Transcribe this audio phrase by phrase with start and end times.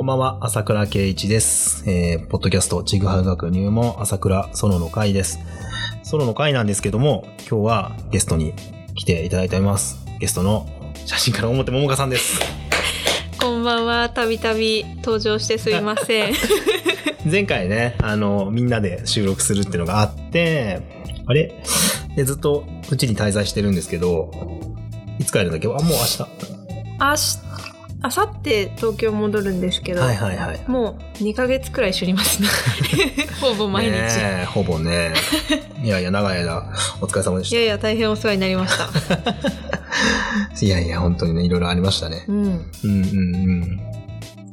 [0.00, 1.84] こんばんは、朝倉圭一です。
[1.86, 5.38] えー、ポッドキャスト、ちぐはぐ学入門、朝倉ソロの会です。
[6.04, 8.54] ソロの会なんですけども、今日はゲストに
[8.94, 9.98] 来ていただいております。
[10.18, 10.66] ゲストの
[11.04, 12.40] 写真家の表桃香さんです。
[13.38, 14.08] こんばんは。
[14.08, 16.34] たびたび登場してすいません。
[17.30, 20.80] 前回ね、あの、みんなで収録するっていうのがあって、
[21.26, 21.62] あれ？
[22.16, 24.30] でずっとうちに滞在してるんですけど、
[25.18, 25.68] いつ帰るんだっけ？
[25.68, 26.24] あ、もう明日。
[27.02, 27.38] あし、
[28.02, 30.64] あさって東京戻るんですけど、はいはいはい。
[30.66, 32.48] もう2ヶ月くらい一緒にいますね。
[33.40, 34.46] ほぼ毎日。
[34.46, 35.12] ほぼね。
[35.84, 38.88] いやいや、長い間、お疲れ様でしいやいや、大変お世話になりました。
[38.88, 39.34] た。
[40.64, 42.24] いやいや、本当にね、いろいろありましたね。
[42.26, 42.36] うん。
[42.36, 42.88] うんうんう
[43.66, 43.80] ん。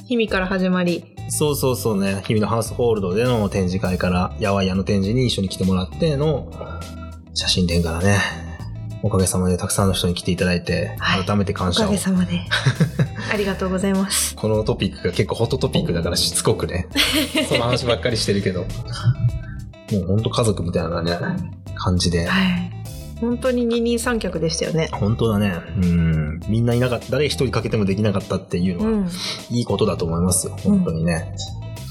[0.07, 6.47] 日々から始まり、そうそうそうね、日々のハウスホールドでの展示会から、やわいやの展示に一緒に来てもらっての
[7.33, 8.17] 写真展からね、
[9.03, 11.97] おかげさまでたくさんの人に来ていただいて、はい改めて感謝をおかげ。
[11.97, 12.41] さまで。
[13.31, 14.35] ありがとうございます。
[14.35, 16.87] このトピックが結構ホットトピックだからしつこくね、
[17.47, 18.67] その話ばっかりしてるけど、も
[20.03, 21.17] う本当家族みたいなね、
[21.75, 22.25] 感じで。
[22.25, 22.77] はい。
[23.19, 24.89] 本当に二人三脚でしたよね。
[24.91, 25.53] 本当だね。
[25.81, 26.39] うん。
[26.47, 29.07] みんないなかった、誰一人かけてもできなかったっていうのは、うん。
[29.49, 30.55] いいことだと思いますよ。
[30.63, 31.33] 本当にね。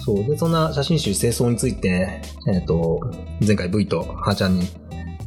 [0.04, 0.24] そう。
[0.24, 3.00] で、そんな写真集清掃について、えっ、と、
[3.44, 4.68] 前回 V とはーちゃんに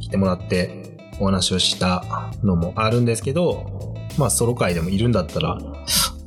[0.00, 2.02] 来てもらってお話をした
[2.42, 5.58] のもあるんですけど、まあソロ会でもいるんだったら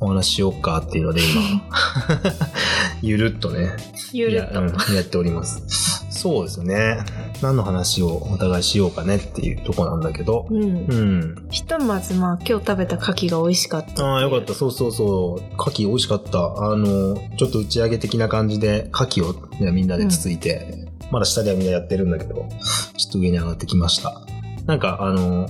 [0.00, 1.62] お話ししようかっていうので今、
[3.02, 3.70] ゆるっとね、
[4.12, 4.54] ゆるっと。
[4.54, 6.04] や,、うん、やっております。
[6.10, 6.98] そうですね。
[7.42, 10.62] 何の話をお互いしようかねっていうとこなんだけど、うん。
[10.62, 11.48] うん。
[11.50, 14.06] ひとまず、まあ、今日食べた牡蠣が美味しかった。
[14.06, 14.54] ああ、よかった。
[14.54, 15.44] そうそうそう。
[15.60, 16.38] 牡蠣美味しかった。
[16.38, 22.34] あの、ちょっと打ち上げ的な感じで、牡蠣を、ね、みんなでつついて、まだ下ではみんなやってるんだけど、
[22.96, 24.22] ちょっと上に上がってきました。
[24.66, 25.46] なんか、あの、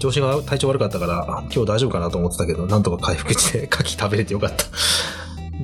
[0.00, 1.24] 調子が体調悪かったから、
[1.54, 4.64] 今日大丈夫かなと思ってたけど、なんとか回復して 牡蠣食べれてよかった。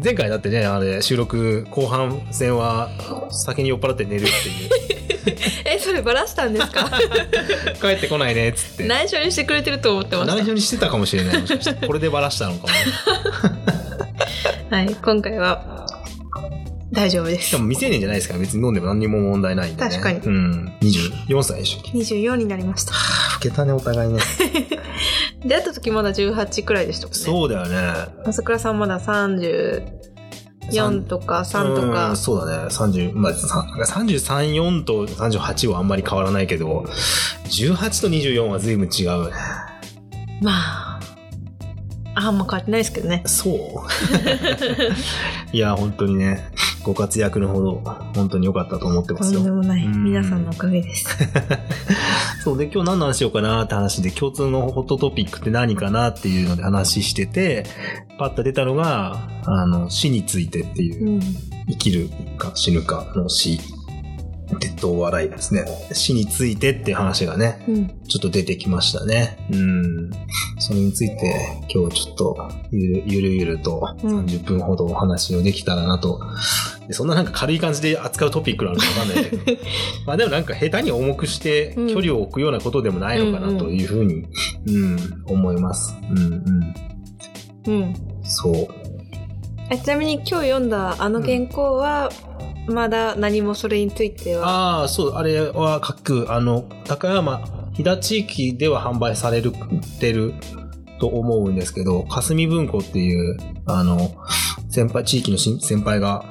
[0.04, 2.90] 前回だってね、あれ、収録後半戦は、
[3.30, 5.36] 酒に酔っ払って寝るっていう。
[5.64, 6.88] え、それバラしたんですか？
[7.80, 8.84] 帰ってこないね、っつって。
[8.84, 11.40] 内緒にしてくれてると思ってまし内緒にしてたかもしれない。
[11.40, 12.68] もしかしてこれでバラしたのかも。
[14.76, 15.85] はい、今回は
[16.92, 17.58] 大丈夫ですしか。
[17.58, 19.90] も未成年じゃないですから、別に飲んでも何にも問題ないんで、ね。
[19.90, 20.72] 確かにうん。
[20.80, 21.80] 24歳でしょ。
[21.96, 22.92] 24になりました。
[22.92, 22.98] 老
[23.40, 24.20] けたね、お互いね。
[25.44, 27.18] 出会った時まだ18くらいでしたもんね。
[27.18, 27.78] そうだよね。
[28.24, 32.16] 朝倉さんまだ34とか3とうかん。
[32.16, 32.68] そうだね。
[32.68, 36.86] 30、まあ、さ33、4と38はあんまり変わらないけど、
[37.44, 39.30] 18と24は随分違う。
[40.40, 41.00] まあ、
[42.14, 43.22] あんま変わってないですけどね。
[43.26, 43.54] そう
[45.52, 46.48] いや、本当にね、
[46.86, 47.82] ご活躍のほど、
[48.14, 49.40] 本当に良かったと思ってまとすよ。
[49.40, 49.84] んでもない。
[49.84, 51.08] うん皆さんのおかげです。
[52.44, 57.66] そうで、今日何の話しようかなって話で、共通のホットトピックって何かなっていうので話してて、
[58.20, 61.20] パッと出たのが、あの、死についてっていうう、ん。
[61.68, 62.08] 生きる
[62.38, 63.58] か死ぬかの死、
[64.60, 65.64] デッド・オア・ライブですね。
[65.92, 67.88] 死についてっていう話がね、うん。
[68.06, 69.36] ちょっと出てきましたね。
[69.50, 70.10] うん。
[70.58, 76.20] それについて、今日ちょっとゆる、ゆるゆるとうん30分ほどお話をできたらなと。
[76.86, 79.42] でそんななんか軽い感じで扱うトピックなのかわかんないけど。
[80.06, 84.24] まあでもなんか下手に重くしてうん距離を置くようなことでもないのかなというふうに、
[84.66, 85.96] うん、思います。
[86.10, 86.18] うん
[87.66, 87.80] うん。
[87.80, 87.94] うん。
[88.22, 88.86] そう。
[89.68, 92.10] えちなみに今日読んだあの原稿は、
[92.66, 94.48] まだ何もそれについては。
[94.48, 97.42] ああ、そう、あれは各、あの、高山、
[97.74, 100.34] 飛騨地域では販売されるっ、てる
[100.98, 104.14] と思うんですけど、霞文庫っていう、あの、
[104.68, 106.24] 先輩、地域の先輩が、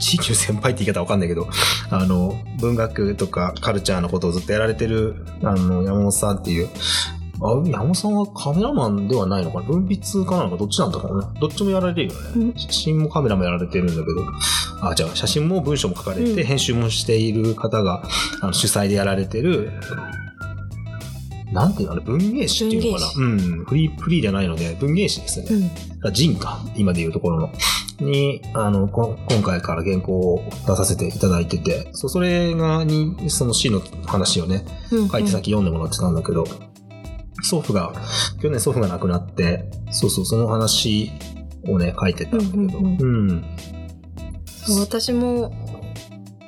[0.00, 1.48] 地域の先輩って言い方わかんないけど、
[1.90, 6.68] あの、文学とかカルチャーのことをずっとやられてる、あの、山本さんっていう、
[7.44, 9.66] あ、山本さんはカメラマンではないのかな？
[9.66, 11.26] 文筆家なのかどっちなんだろうね。
[11.40, 12.28] どっちもやられるよね。
[12.36, 14.06] うん写真もカメラもやられてるんだけど、
[14.88, 18.04] あ、じゃあ写真も文章も書かれて、うん編集もしている方が
[18.40, 19.72] あの主催でやられてる、
[21.52, 23.24] なんていうのあれ、文芸誌っていうのかな？
[23.24, 23.64] うん。
[23.64, 25.46] フリー、フリーじゃないので、文芸誌ですね。
[25.50, 26.08] うん。
[26.08, 27.52] あ人か、今でいうところの。
[28.00, 35.08] に、あの、こ今回から原稿を出させていただいてて、そう、それが、に、その詩の話をね、うん。
[35.08, 36.44] 書いてさっき読んでもらってたんだけど、
[37.42, 37.92] 祖父が、
[38.40, 41.10] 去年祖父が亡くなって、そうそう、その話
[41.66, 43.44] をね、書いてたんだけど、うんうんうん。
[44.78, 45.52] 私も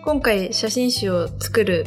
[0.05, 1.85] 今回写真集を作る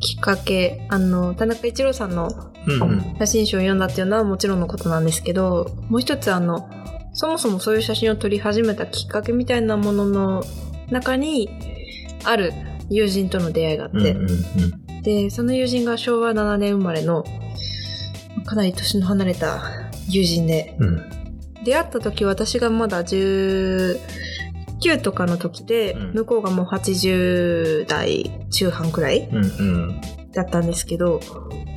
[0.00, 2.28] きっかけあの田中一郎さんの
[2.66, 3.16] うんうん。
[3.18, 6.68] 写真集を読んだっていうのはもちろんのことなんですけどもう一つあの
[7.12, 10.44] そもそもそういう写真を撮り始めたきっかけみたいなものの
[10.90, 11.48] 中に
[12.24, 12.52] ある
[12.88, 14.30] 友人との出会いがあって、うんうん
[14.92, 15.02] うん。
[15.02, 17.24] でその友人が昭和7年生まれの
[18.44, 19.62] かなり年の離れた
[20.08, 21.02] 友人でうん。
[21.64, 23.98] 出会った時私がまだ19
[25.00, 29.48] とかの時で、うん向こうがもう80代中半くらいうんう
[29.88, 30.00] ん。
[30.32, 31.20] だったんですけど、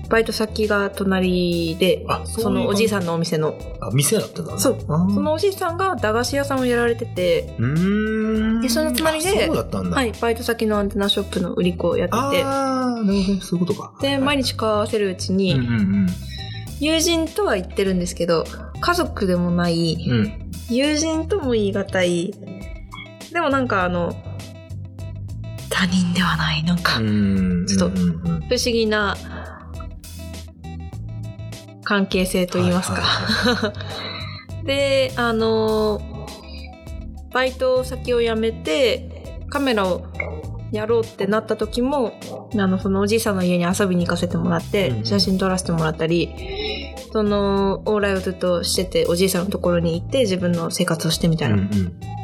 [0.09, 4.59] バイト先が隣で、あ、そのおじいさんのお店の、あ、店だったんだね。
[4.59, 7.41] そうそのおじいさんが駄菓子屋さんをやられてて。
[8.61, 9.95] でその隣であそうだったんだ。
[9.95, 13.39] はい、バイト先のアンテナショップの売り子をやってて、ああ、なるほどね。
[13.41, 13.93] そういうことか。
[14.01, 16.07] で、毎日顔合わせるうちに、うんうん
[16.79, 18.45] 友人とは言ってるんですけど、
[18.81, 20.19] 家族でもない、うん。
[20.19, 20.51] うん。
[20.69, 22.33] 友人とも言い難い、
[23.31, 24.15] でもなんかあの、
[25.69, 27.65] 他人ではない、なんか、うん。
[27.67, 29.15] ちょっと不思議な
[31.83, 33.01] 関係性と言いますか。
[33.01, 33.73] はい
[34.65, 36.01] で、あの、
[37.31, 40.07] バイト先を辞めて、カメラを
[40.71, 42.13] やろうってなった時も、
[42.57, 46.33] あの、そのおじいさんの家に遊びに行かせてもらってう、ん写真撮らせてもらったり、
[47.11, 51.55] その、往来をずっとしてて、おじいさんのところに行って自分の生活をしてみたいな。
[51.55, 52.15] うんうん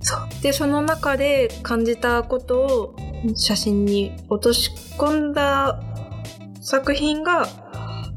[0.00, 0.42] そう。
[0.42, 2.96] で、その中で感じたことを
[3.34, 5.80] 写真に落とし込んだ
[6.60, 7.48] 作品が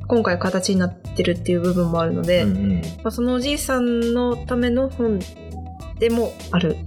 [0.08, 5.20] 今回形になってるっていう部分もあるので、うんうんまあ、そのおじいさんのための本
[6.00, 6.78] でもある。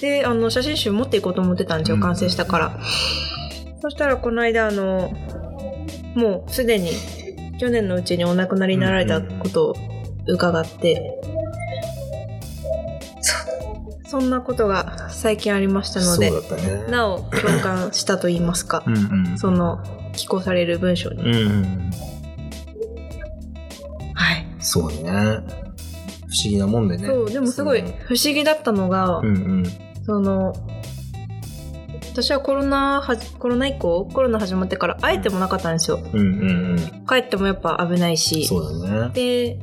[0.00, 2.78] で、あの、写真集持っていこうと思ってたんですよ、うん完成したから。
[3.80, 5.12] そしたらこの間、あの、
[6.14, 6.90] もうすでに
[7.58, 9.74] 去年のうちにお亡くなりになられたことを
[10.26, 11.20] 伺って、
[14.04, 16.86] そそんなことが最近ありましたのでね。
[16.90, 19.38] なお共感したと言いますかう、んうん。
[19.38, 19.82] その
[20.14, 21.22] 寄稿される文章に。
[21.22, 21.90] うんうん。
[24.14, 24.46] はい。
[24.58, 25.02] そうね。
[26.28, 27.06] 不思議なもんでね。
[27.06, 29.85] そう、でもすごい不思議だったのが、うんうん。
[30.06, 30.54] その、
[32.12, 35.98] 私はコロナはじ、コロナ以降、コロナ始まってから会えてもなかったんですよ。
[36.12, 36.26] うんうん
[36.70, 36.78] うん。
[37.06, 38.46] 帰ってもやっぱ危ないし。
[38.46, 39.12] そうだね。
[39.12, 39.58] で、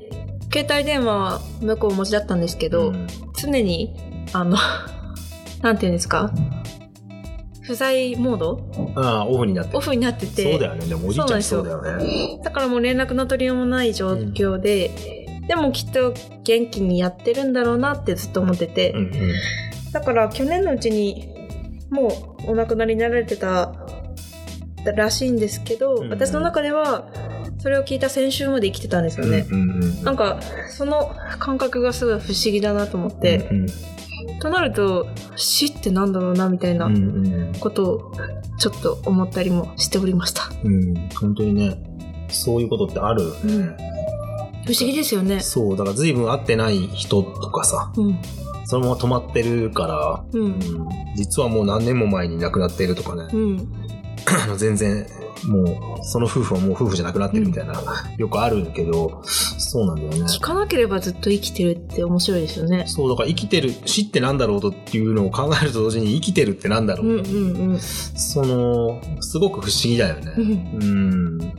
[0.54, 3.94] 携帯電話は向こうお持ちだったんですけど、うん常に、
[4.34, 4.56] あの、
[5.64, 6.32] なんていうんですか？
[7.64, 8.62] 不在モード？
[8.96, 10.52] ああ、オフになってるオフになってて。
[10.52, 10.86] そうだよね。
[10.86, 12.40] でもおじいちゃんそうだよね。
[12.44, 14.92] だからもう連絡の取りようもない状況で、
[15.48, 16.14] でもきっと
[16.44, 19.12] 元気にやってるんだろうなってずっと思ってて、うんうん。
[19.94, 21.30] だから去年のうちに
[21.90, 23.74] もうお亡くなりになられてた
[24.96, 27.08] らしいんですけど、うん私の中では
[27.60, 29.48] それを聞いた先週まで生きてたんですよね。
[29.50, 30.04] うんうんうん。
[30.04, 33.66] なんかその感覚がすごい不思議だなと思って、うん
[34.40, 35.08] となると
[35.38, 38.12] 死ってなんだろうなみたいなうんうんことを
[38.58, 40.50] ちょっと思ったりもしておりました。
[40.64, 40.74] うん。
[40.74, 41.10] うん。
[41.10, 41.78] 本当にね、
[42.30, 43.94] そういうことってあるようんね。
[44.66, 45.40] 不思議ですよね。
[45.40, 48.18] そう、だから随分会ってない人とかさ、うん。
[48.66, 50.40] そのまま止まってるから、う。
[50.40, 50.60] うんん、
[51.16, 53.74] 実はもう何年も前に亡くなってるとかね、うん。
[54.58, 55.06] 全然
[55.48, 57.74] もうその夫婦はもう夫婦じゃなくなってるみたいな、
[58.18, 62.86] よくあるけどそうなんだよね聞かなければずっと生きてるって面白いですよね。
[62.88, 67.80] そうだから生きてる死ってなんだろうとっていうのを考えると同時に生きてるってなんだろう、うんうんうん。
[67.80, 70.86] そのすごく不思議だよねうんう
[71.40, 71.54] ん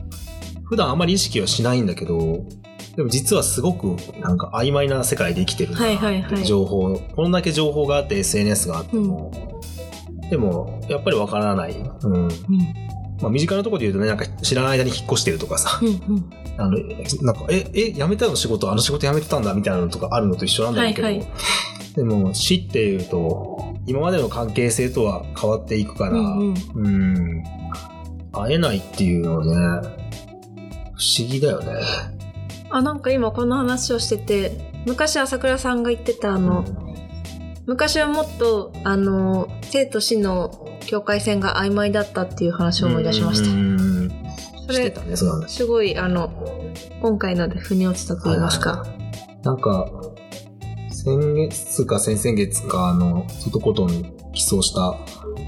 [0.63, 2.47] 普段あまり意識はしないんだけど
[2.95, 6.45] でも実はすごくなんか曖昧な世界で生きてるなはいはいはい。
[6.45, 9.31] 情報こんだけ情報があって SNS があっても、
[10.29, 12.13] でもやっぱりわからない、うん。
[12.13, 12.29] うん。
[13.21, 15.79] まあ、身近なところで言うとねなんか知らない間に引っ越してるとかさ。
[15.81, 16.29] うんうん。
[16.57, 16.77] あの
[17.21, 21.27] なんかええ辞めたの仕事あの仕事辞めてたんだみたいなのとかあるのと一緒なんだけど、はいはい。
[21.95, 26.85] でも死っていうと今までの関係性とは変わっていくから、うんうん。
[26.85, 27.43] うん。
[28.31, 29.95] 会えないっていうのはね
[30.97, 32.14] 不思議だよね。
[32.75, 36.65] あ、なんか今この話をしてて、昔朝倉さんが言ってたあの、
[37.65, 43.49] 昔はもっと、あの、生と死の境界線が曖昧だったっていう話を思い出しました。
[43.49, 44.11] うん
[44.67, 46.29] それ、ねすすごい、あの、
[47.01, 48.85] 今回ので腑に落ちたと言いますか。
[49.43, 49.89] なんか、
[50.91, 54.97] 先月か先々月か、あの、外ことに寄贈した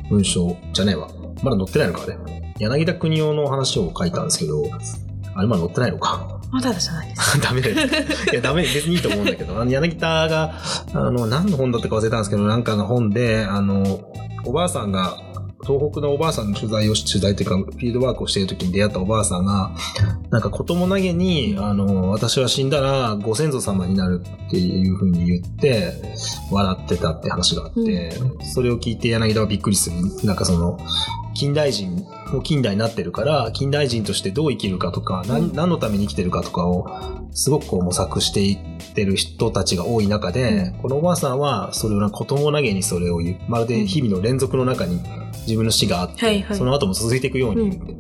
[0.10, 1.10] 文章じゃねえわ。
[1.44, 2.18] まだ載ってないのか、あれ。
[2.60, 4.64] 柳田国夫の話を書いたんですけど、
[5.36, 6.37] あれまだ載ってないのか。
[6.52, 7.42] まだじゃないです。
[7.42, 7.76] ダメだよ。
[8.32, 10.54] いや、ダメ、別にいいと思うんだけど、あの、柳田が、
[10.94, 14.02] あの、何の本だったか忘れたんですけど、なんかの本で、あの、
[14.46, 15.18] おばあさんが、
[15.68, 19.72] 東北のおばあさんの取材をし、取材というか、フィールドワークをしている時に出会ったおばあさんが、
[20.30, 25.94] なんか子供投げに、あの、私は死んだらご先祖様になるっていう風に言って、
[26.50, 28.14] 笑ってたって話があって、
[28.54, 29.98] それを聞いて柳田はびっくりする。
[30.26, 30.80] なんかその、
[31.34, 36.88] 近代人、もう近代になってるから、近代人としてどう生きるかとか、何何のために生きてるかとかを、
[37.32, 45.00] すごくこう模索していってる人たちが多い中で、このおばあさんは、それを子供投げにそれを言う、まるで日々の連続の中に
[45.48, 46.58] 自分の死があって、はいはい。
[46.58, 47.80] その後も続いていくように、うん。
[47.80, 47.96] で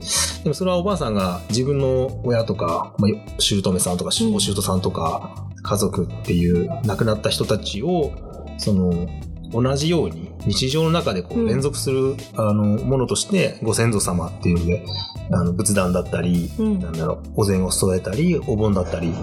[0.46, 4.36] もそれはおばあさんが自分の親とか、まあ、姑さんとか、うん。
[4.36, 8.12] お姑さんとか、家族っていう亡くなった人たちを、
[8.58, 9.08] その、
[9.52, 11.48] 同じように日常の中でこううん。
[11.48, 14.86] 連続する、あのものとしてご先祖様っていうんで
[15.32, 16.80] あの仏壇だったり、うん。
[16.80, 19.14] なんだろうお膳を添えたりお盆だったりい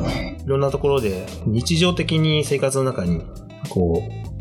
[0.46, 3.22] ろんなところで日常的に生活の中に
[3.68, 4.33] こう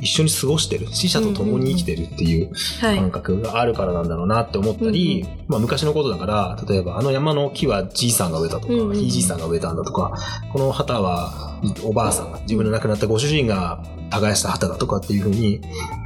[0.00, 2.96] 一緒に過ごしてる死者と共に生きてるっていうはい。
[2.96, 3.10] 感。
[3.10, 10.12] 覚があるからなんだろうなって思ったり、まあ昔のことだから、例えばあの山の木はじいさんが植えたとか、うんうんひいじいさんが植えたんだとか、
[10.52, 15.60] この旗はおばあさんが、自分の亡くなったご主人が耕した旗だとかっていうふうに、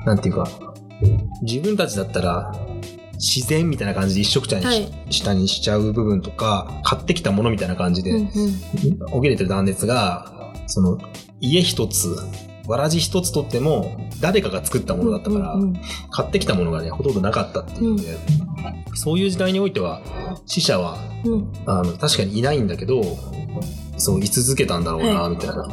[0.04, 0.48] なんていうか、
[1.42, 2.54] 自分たちだったら、
[3.14, 5.06] 自然みたいな感じで一緒くちゃにし,、はい。
[5.10, 8.26] 下にしちゃう部分とか、買ってきたものみたいな感じで、うんうん。
[8.26, 10.98] 起きれてる断熱が、その、
[11.40, 12.16] 家一つ、
[12.66, 15.56] わらじ一つとっても、誰かが作ったものだったから、
[16.10, 18.16] 買ってきたものがね、ほとんどなかったっていうんで、
[18.94, 20.02] そういう時代においては、
[20.46, 23.02] 死者は、うんあの、確かにいないんだけど、
[23.96, 25.68] そう、居続けたんだろうな、はいみたいな。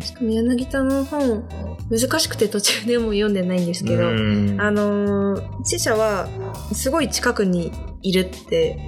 [0.00, 1.44] しかも柳田の本、
[1.90, 6.28] 難しくて途中でも読んでないんですけど、うんあのー死者は
[6.72, 8.78] すごい近くにいるって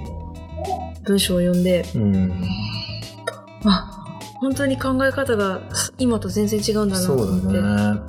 [1.05, 2.43] 文章を読んで、うん。
[3.65, 4.05] あ、
[4.39, 5.61] 本当に考え方が
[5.97, 8.01] 今と全然違うんだなと思って、だね。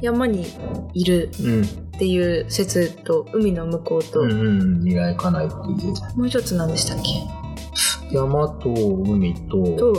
[0.00, 0.46] 山に
[0.92, 1.62] いるうん。
[1.62, 4.34] っていう説と海の向こうと、うんう
[4.80, 4.80] ん。
[4.80, 5.94] 未来かないっていう。
[6.18, 8.14] もう一つ何でしたっけ？
[8.14, 9.92] 山と海と、と、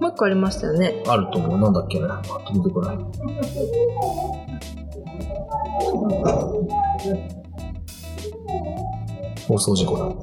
[0.00, 1.02] もう一個ありましたよね。
[1.06, 1.58] あると思う。
[1.58, 1.98] なんだっけ？
[2.00, 2.22] な。
[2.26, 2.96] パッと出てこない。
[9.50, 10.04] 放送事故だ。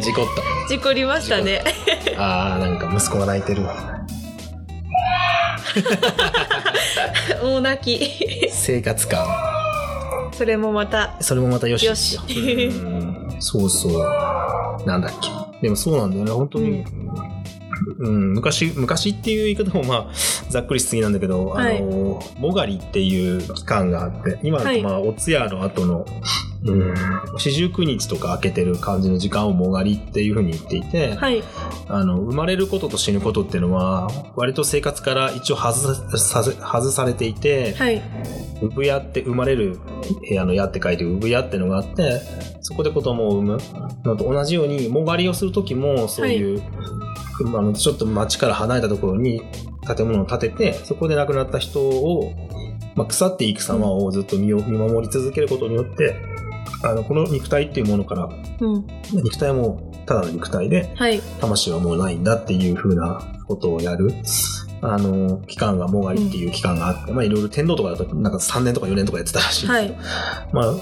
[0.00, 0.26] 事故っ
[0.68, 1.64] 事故りましたね。
[2.14, 2.22] た。
[2.22, 3.74] ああ、なんか息子が泣いてるわ。
[7.42, 8.50] 大泣き。
[8.50, 9.26] 生活感。
[10.32, 11.94] それもまた、それもまたよしよ。
[11.94, 13.92] しうんそうそう。
[14.86, 15.30] なんだっけ。
[15.62, 16.32] でもそうなんだよね。
[16.32, 16.70] 本当に。
[16.70, 16.84] うん、
[17.98, 20.12] 昔、昔っていう言い方もまあ、
[20.50, 26.06] ざっくりしすぎなんだけど、はいあの、もがりっていう期間があって、今だはいとまあ、お通夜の後の、
[26.64, 26.94] うん、
[27.38, 31.42] 四十九日とか空けてる感じの時間をもがりっていうふうに言っていて、はい。
[31.88, 38.02] あの、生まれることと死ぬことっていうのは、割と生活から一応外ささ外されていて、はい。
[38.60, 39.78] 産屋って生まれる
[40.28, 42.20] 部屋の屋って書いて産屋ってのがあって
[42.60, 43.58] そこで子供を産む
[44.04, 46.62] のと同じようにもがりをする時もそういう、
[47.44, 49.42] あのちょっと町から離れたところに
[49.96, 52.32] 建物を建ててそこで亡くなった人を、
[52.94, 56.16] まあ、腐っていく様をずっと見よ見守り続けることによって
[56.82, 58.28] あのこの肉体っていうものから
[58.60, 58.86] うん。
[59.12, 61.20] 肉体もただの肉体ではい。
[61.40, 64.12] 魂はもうないんだっていう風なことをやる。
[64.82, 69.98] あの、期間がもがりっていう期間があって、まあいろいろ天皇とかだとなんか3年とか4年とかやってたらしいんですけど、
[70.52, 70.74] まあ、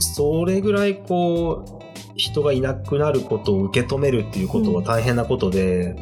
[0.00, 1.75] それぐらいこう、
[2.16, 5.94] 人がいなくなることを受け止めるっていうことは大変なことで、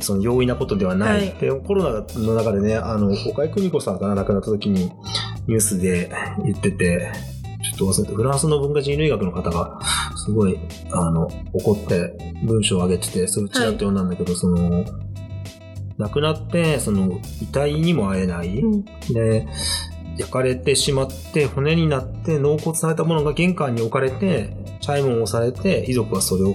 [0.00, 1.16] その容易なことではない。
[1.16, 4.92] はいでコロナの中でね、あの、岡井久美子さんが亡くなった時に
[5.46, 6.10] ニュースで
[6.44, 7.12] 言ってて、
[7.62, 9.78] ちょっと忘れて、フランスの文化人類学の方が、
[10.16, 10.58] すごい、
[10.90, 14.84] あの、怒って文章を上げてて、それをちらっと読んだんだけど、その、
[15.98, 18.58] 亡くなって、その、遺体にも会えない。
[18.58, 18.84] うん。
[19.12, 19.46] で、
[20.18, 26.54] 焼かれてしまって、骨になって納骨されたものが玄関に置かれて、チャイムを押されて、遺族はそれを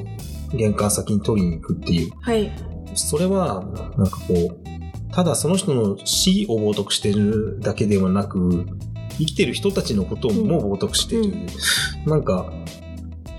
[0.54, 2.12] 玄関先に取りに行くっていう。
[2.22, 2.50] はい。
[2.96, 3.66] それは、
[3.98, 8.66] なんかこう、ただその人の死を冒涜してるだけではなく、
[9.18, 11.34] 生きてる人たちのことも冒涜してる。
[12.06, 12.54] なんか、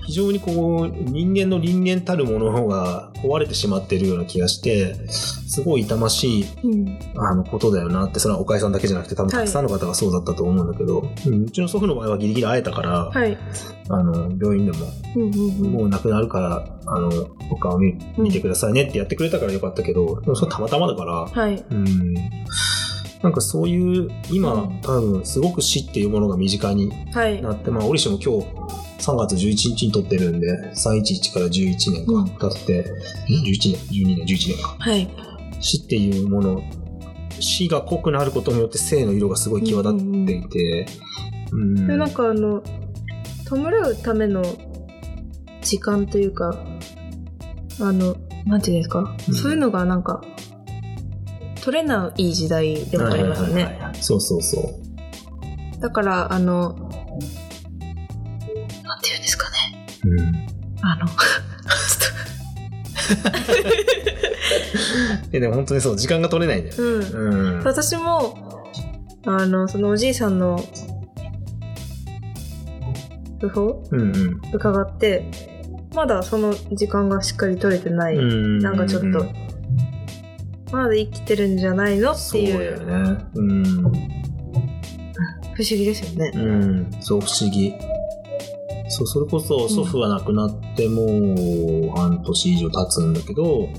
[0.05, 6.99] 非常にこう、人間の人間たるものが壊れてしまっているような気がして、すごい痛ましいうん。
[7.15, 13.37] あのことだよなって、それは岡井さんだけじゃなくて多分たくさんの方がそうだったと思うんだけど、うんうちの祖父の場合はギリギリ会えたから、はい。
[13.89, 15.71] あの、病院でも、うんうんうん。
[15.71, 17.09] もう亡くなるから、あの、
[17.51, 21.63] お顔見見てくださいねってやってくれたからよかったけど、それたまたまだから、はい。
[21.69, 22.13] うん。
[23.21, 27.41] なんかそういう、今、うん多分すごく死っていうものが身近にはい。
[27.41, 28.47] なって、まあ、折しも今日、
[29.03, 32.87] 3月11日に撮ってるんで、311から11年うんか経って、ん11
[33.27, 34.75] 年、12年、11年か。
[34.79, 35.09] はい。
[35.59, 36.63] 死っていうもの、
[37.37, 40.85] 死が濃くなることによって生の色がすごい際立っていて、
[41.51, 42.63] うんでなんかあの、
[43.45, 44.41] 弔うための
[45.61, 46.55] 時間というか、
[47.81, 50.21] あの、なんていうんですか、うんそういうのがなんか、
[51.61, 53.79] 取れない時代でもありますよね。
[53.99, 54.61] そうそうそ
[55.77, 55.81] う。
[55.81, 57.02] だから、あの、
[60.05, 60.19] うん
[60.85, 61.17] あの、ちょっ
[63.21, 63.23] と
[65.31, 66.83] えでも本当にそう、時間が取れないんだよ。
[66.83, 67.57] うん。
[67.57, 67.63] うん。
[67.63, 68.67] 私も、
[69.25, 70.59] あの、そのおじいさんの、
[73.39, 73.83] 訃報？
[73.91, 74.41] うんうん。
[74.53, 75.25] 伺って、
[75.95, 78.15] まだその時間がしっかり取れてない。
[78.15, 79.25] うんなんかちょっと、
[80.71, 83.25] まだ生きてるんじゃないのってそうだいう、よね。
[83.35, 83.63] うん。
[83.73, 86.31] 不思議ですよね。
[86.35, 86.91] うん。
[86.99, 87.73] そう、不思議。
[88.93, 93.69] そう、それこそ祖父が亡くなってもう半年以上経つんだけど、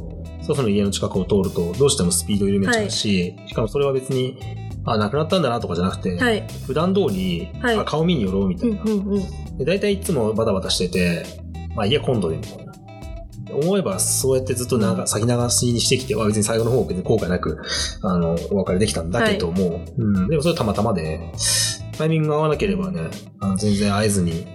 [0.42, 4.38] 祖父の家の近くを通るとどうしてもスピード緩めちゃうし、しかもそれは別に、
[4.84, 6.46] あ、亡くなったんだなとかじゃなくて、はい。
[6.66, 8.82] 普段通り、はいあ顔見に寄ろうみたうんいな。
[8.82, 9.58] うんうん。
[9.58, 11.24] で大体いつもバタバタしてて、
[11.74, 12.64] まあいいや今度でみたいな。
[13.52, 17.62] 思えばそうやってずっと長、うん先流しにしてきて、まあ別に最後の方別に後悔なく、
[18.02, 21.32] あの、お別れできたんだけども、うん、でもそれたまたまで、
[21.96, 23.08] タイミングが合わなければね、
[23.40, 24.46] あの全然会えずに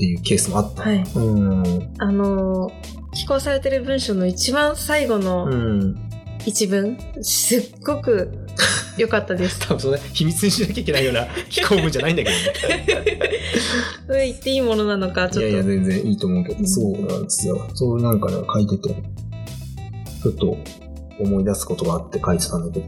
[0.00, 0.84] っていうケースもあった。
[0.84, 1.94] はいうん。
[1.98, 2.72] あのー、
[3.12, 5.94] 寄稿されてる文章の一番最後うのん。
[6.46, 8.32] 一文、すっごく
[8.96, 9.60] 良かったです。
[9.68, 12.86] 多分それ秘密にしなきゃいけないような飛行文じゃないんだけどね。
[14.06, 15.42] それ言っていいものなのか、ちょっと。
[15.42, 17.68] いやいや、全然いいと思うけど、うんそうなんですよ。
[17.74, 18.88] そうなんかね、書いてて、
[20.22, 20.56] ちょっと
[21.18, 22.80] 思い出すことがあって書いてたんだけ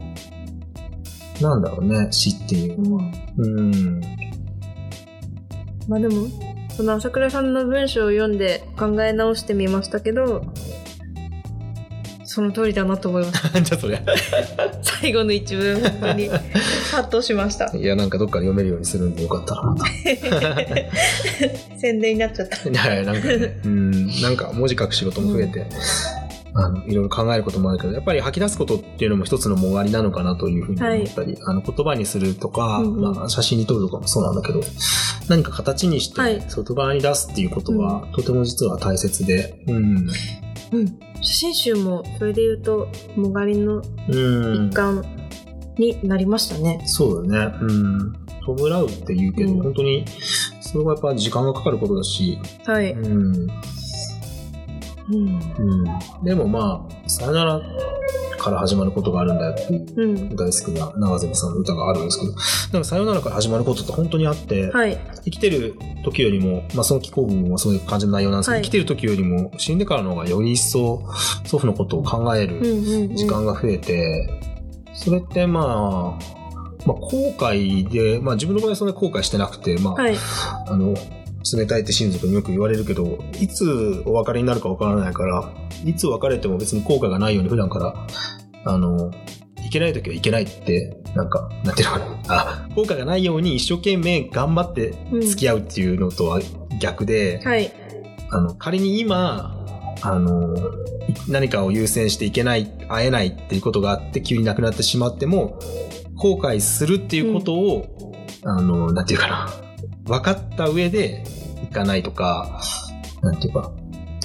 [1.39, 3.03] ど、なんだろうね、死っていうのは。
[3.37, 4.01] うん。
[5.87, 6.27] まあでも、
[6.75, 10.43] その朝倉さんの文章を読んで考え直してみましたけど、
[12.25, 13.61] その通りだなと思いました。
[13.61, 14.01] じゃそりゃ。
[14.81, 17.71] 最後の一文、本当に、ハッとしました。
[17.77, 19.85] いや、なんかどっかで読めるようにするんでよかったなと。
[21.77, 22.67] 宣伝になっちゃった。
[22.67, 25.67] いやいや、なんかね、うん、なんか文字書く仕事も増えて、
[26.55, 34.61] あの、いろいろ考えることもあるけど、やっぱり吐き出すことっていうのも一つのもがりなのかなというふうに思ったり、あの、言葉にするとか、うんうんまあ、写真に撮るとかもそうなんだけど、
[35.29, 40.09] 何か形にしてはい外側に出すっていうことは、とても実は大切で、うん。
[40.73, 40.99] うん。
[41.21, 44.73] 写真集も、それで言うと、もがりのうん一。
[44.73, 45.03] 環
[45.77, 46.83] になりましたね。
[46.85, 47.57] そうだね。
[47.61, 48.13] うん。
[48.45, 50.05] 弔うって言うけど、うん本当に、
[50.61, 52.91] それはやっぱ時間がかかることだし、はい。
[52.91, 53.47] うん。
[55.09, 55.39] うん。
[55.57, 56.23] うん。
[56.23, 57.61] でもまあ、さよなら
[58.37, 60.35] から始まることがあるんだよっていううん。
[60.35, 62.31] 大好きな長瀬さんの歌があるんですけど、
[62.73, 64.97] なんかさよならから始まることって本当にあって、はい。
[65.23, 71.03] 生きてる時よりも、まあその気候部分はそういう感じの内容なんですけど、はい生きてる時よりも死んでからの方がより一層
[71.45, 73.15] 祖父のことを考えうんる。
[73.15, 74.29] 時間が増えて、
[74.93, 75.63] それってまあ、
[76.85, 80.15] まあ後悔で、まあ自分の場合はそんなに後悔してなくて、まあ、はい。
[80.67, 80.93] あの、
[81.51, 85.51] 冷たいって親族によく言われるけど、いつお別れになるかわからないから、
[85.85, 87.93] いつ別れても別に後悔がないように普段から、
[88.65, 89.11] あの、
[89.65, 92.17] いけない時はいけないって、なんか、なんていうのかな。
[92.27, 96.39] あ、後悔がないように一生懸命頑張って付き合うっていうのとは
[96.79, 97.71] 逆で、はい。
[98.29, 99.65] あの、仮に今、
[100.01, 100.55] あの、
[101.27, 105.59] 何かを優先していけない、会えないっていうことがあって、急に亡くなってしまっても、
[106.15, 109.49] 後悔するっていうことを、あの、なんていうかな、
[110.05, 111.23] 分かった上で
[111.63, 112.61] いかないとか、
[113.21, 113.71] なんていうか、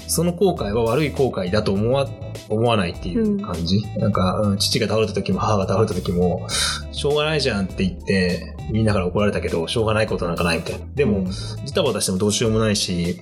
[0.09, 2.09] その後悔は悪い後悔だと思わ、
[2.49, 3.83] 思わないっていう感じ。
[3.99, 6.47] なんか、うん父が倒れた時も母が倒れた時も、
[6.93, 10.87] しょうがないじゃんって言って、みんなから怒られたけど、しょうがないことなんかないみたいな。
[10.95, 11.29] でも、
[11.65, 13.21] ジタバタしてもどうしようもないし、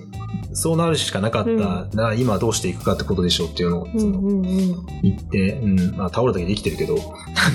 [0.53, 4.85] そうなるしかなかった、ら今どうしていくかってことでしょうっていうのをうんうんうん。
[5.03, 7.05] 言って、うん、まあ倒れた時で生きてるけど、なん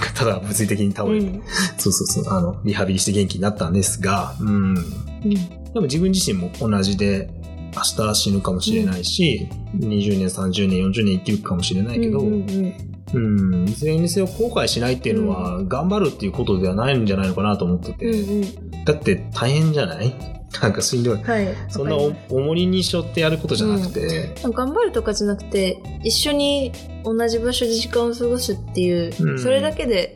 [0.00, 1.42] かただ物理的に倒れて、うん。
[1.78, 4.74] そうそうそう、あの、リハビリして元気になったんですが、うん。
[4.74, 4.80] で
[5.74, 7.30] も自分自身も同じで、
[7.74, 12.32] 明日死ぬかもしれないし、20年、30年、40年生きるかもしれないけど、うん
[13.14, 18.84] うんうん、いずれにせよ後悔しないっていうのは、頑張るっていうことではないんじゃないのかなと思ってて、うんうん。
[18.84, 20.14] だって大変じゃない？
[20.60, 21.22] なんかしんどい。
[21.22, 21.48] はい。
[21.68, 26.72] そんな重りに背負ってやることじゃなくて、頑張るとかじゃなくて、一緒に
[27.04, 30.14] 同じ場所で時間を過ごすっていう、うんそれだけで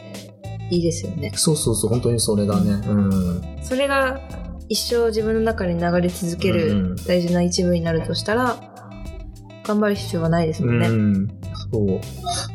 [0.70, 1.32] いいですよね。
[1.34, 2.72] そうそうそう、本当にそれだね。
[2.88, 3.42] うん。
[3.62, 4.20] それが
[4.68, 8.56] 一生自分の中に流れ続けうんる大事な一部になるとしたら、
[9.64, 11.32] 頑張る必要はないですもんね。
[11.78, 11.88] うん。
[11.88, 12.00] そう。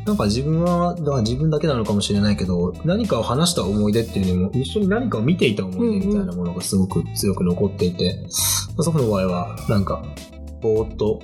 [0.05, 10.03] なんか自分は、だから自分だけなのかもしれないけど、何かを話した思い出っていうよりも、一緒に何かを見ていた思い出みたいなものがすごく強く残っていて、祖父の場合は、なんか、
[10.61, 11.21] ぼーっと、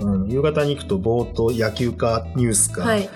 [0.00, 3.08] うん、夕方に行くとぼーっと野球かニュースか、はい。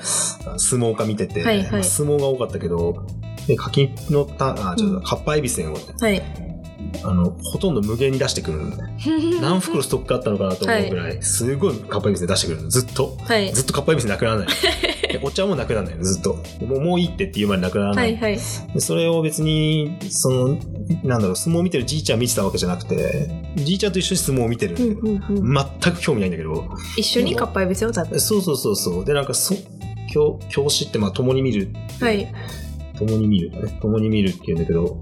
[0.57, 3.05] 相撲か見てて、はいはいまあ相撲が多かったけど、
[3.47, 6.50] で柿のた、あ、ちょっと、かっぱえびせんをね、はい。
[7.05, 8.91] あの、ほとんど無限に出してくるんだよ
[9.41, 13.17] 何袋ストックあったのかなと思うぐらい、すごいかっぱえびせん出してくるの、ずっと。
[13.23, 13.53] はい。
[13.53, 14.49] ずっとかっぱえびせんなくならない。
[15.11, 16.39] でお茶もなくならないの、ずっと。
[16.67, 18.03] もうもういいってっていうまでなくならな。
[18.03, 18.39] はいいはい。
[18.75, 20.59] でそれを別に、その、
[21.05, 25.67] なんだろう、相撲を見てるじいちゃん見てたわけじゃなくて、じいちゃんと一緒に相撲を見てるんだうけど、んうんうん。
[25.83, 28.21] 全く興味ないんだけど、一緒にかっぱえびせんを食べる。
[28.21, 29.05] そうそうそうそう。
[29.05, 29.55] で、なんかそ、
[30.13, 31.69] 教教師ってまあ共に見る、
[32.01, 32.29] はい。
[32.99, 33.79] 共に見るね。
[33.81, 34.99] 共に見るっていうんだけど、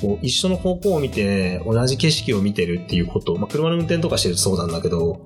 [0.00, 5.24] こう一緒の方向を見て、同じ景色を見てるっていうこと、まあ車の運転とかしてるとそうなんだけど、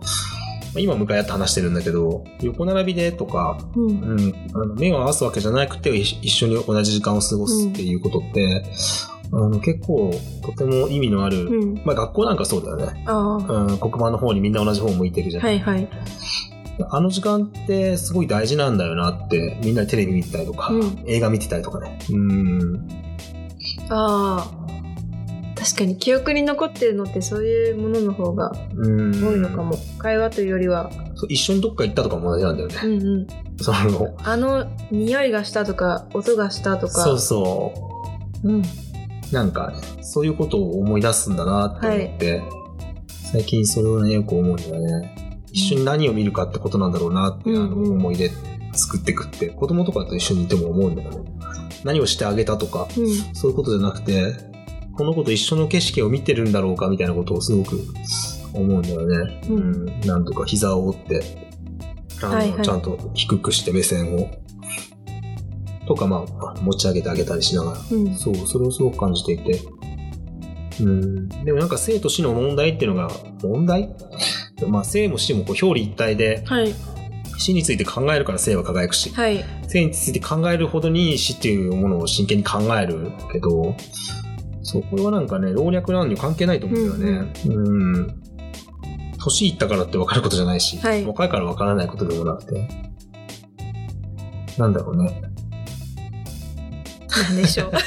[0.74, 4.00] まあ今向かい合って話してるんだけど、横並びでとか、うん。
[4.00, 8.64] うん、あの目を合わすわけじゃなくて一一緒に同じ時間を過ごすっていうことって、
[9.32, 10.10] あの結構
[10.42, 11.82] とても意味のある、うん。
[11.84, 13.04] まあ学校なんかそうだよね。
[13.06, 15.42] うん、黒板の方にみんな同じ方向いてるじゃん。
[15.44, 15.88] はいはい。
[16.90, 21.98] あの時間ってすごい大事なんだよなって、みんなでテレビ見てたりとか、うん映画見てたりとかね。
[22.10, 22.88] うん。
[23.92, 24.62] ああ。
[25.54, 29.12] 確かに記憶に残ってるのってそういうものの方がうん。
[29.12, 29.76] 多いのかも。
[29.98, 30.90] 会話というよりは。
[31.28, 32.74] 一緒にどっか行ったとかも同じなんだよね。
[32.82, 33.26] うんうん。
[33.58, 37.04] その、あの匂いがしたとか、音がしたとか。
[37.04, 37.72] そうそ
[38.42, 38.48] う。
[38.48, 38.62] うん。
[39.30, 42.42] なんか、そういうことを思い出すんだなって思って、
[43.32, 45.14] 最近それをね、よく思うんだよね。
[45.52, 48.30] 一緒に何を見るかってことなんだろうなって、あのうんうん思い出
[48.72, 51.18] 作っていくって、子供とかと一緒にいても思うんだよね。
[51.84, 53.34] 何をしてあげたとか、うん。
[53.34, 54.34] そういうことじゃなくて、
[54.96, 57.80] この子と一緒の景色を見てるんだろうかみたいなことをすごく
[58.52, 59.42] 思うんだよね。
[59.48, 60.00] ううんん。
[60.00, 61.22] なんとか膝を折って、
[62.22, 64.30] あの、はいはいちゃんと低くして目線を、
[65.86, 68.14] とかまあ、持ち上げてあげたりしながら、うん。
[68.14, 69.60] そう、それをすごく感じていて。
[70.80, 71.28] うん。
[71.44, 73.10] でもなんか生と死の問題っていうのが、
[73.42, 73.94] 問題？
[74.68, 76.72] まあ生も死もこう表裏一体で、はい。
[77.42, 79.44] 死について考えるから生は輝くし、はい。
[79.66, 83.74] 生について考えるほどに死っていうものを真剣に考えるけど、
[84.62, 87.32] そう、これはなんかね、老若男女関係ないと思うんだよね。
[87.46, 87.50] う
[88.04, 88.22] ん。
[89.18, 92.68] 年いったからって分かることじゃないし、はい若いから分からないことでもなくて。
[94.56, 95.22] なんだろうね。
[97.10, 97.72] なんでしょう。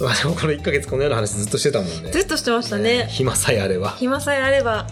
[0.00, 2.10] まあでもこの1ヶ月このような話ずっとしてたもんね。
[2.12, 3.06] ずっとしてましたね。
[3.10, 3.90] 暇さえあれば。
[3.98, 4.86] 暇さえあれば、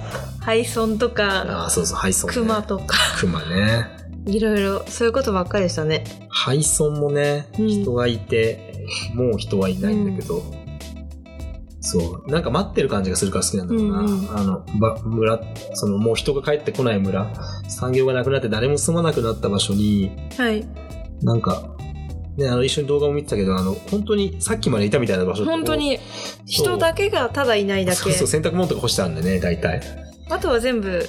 [0.46, 2.32] 廃村とか、ああ、そうそう、廃村、ね。
[2.34, 3.88] 熊とか、熊ね。
[4.26, 6.04] いろいろ、そういうことばっかりでしたね。
[6.28, 10.44] 廃村もね、うん人がいて、もう人はいないんだけど、
[11.80, 13.98] そう、なんか待ってる感じがするから好きなんだろうな。
[13.98, 15.40] うんうんあの、ば村、
[15.74, 17.28] そのもう人が帰ってこない村、
[17.68, 20.64] 産業がなくなって誰も住まなくなった場所に、はい。
[21.22, 21.74] なんか、
[22.36, 25.98] ね、あの、一緒に動画も見てたけど、あの、本当にさっきまでいたみたいな場所本当に、
[26.44, 27.98] 人だけがただいないだけ。
[27.98, 30.06] そうそう、洗濯物とか干してあるんでね、大体。
[30.28, 31.04] あとは全部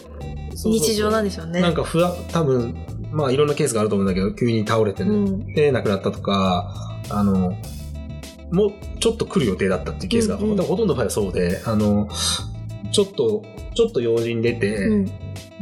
[0.66, 1.62] 日常なんですよね。
[1.62, 2.76] なんかふわ、多分、
[3.12, 5.54] まあいろんなケースがあると思うんだけど、急に倒れてね、うん。
[5.54, 6.74] で亡くなったとか、
[7.10, 7.56] あの、
[8.52, 12.08] もうちょっと来る予定だったっていうケースが、うんうんほとんどの場合はそうで、あの、
[12.92, 13.44] ちょっと、
[13.76, 15.12] ちょっと用事に出て、うん。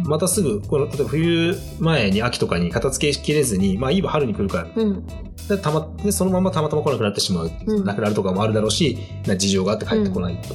[0.04, 5.04] またすぐ、この、例えば冬前に秋とかに片付けきれずに、まあいいわ、春に来るから、うん。
[5.48, 10.50] でたまでそのままたまたま来なくなってしまうう、うん亡くなるとかもあるだろうし、な事情があって帰ってこないって、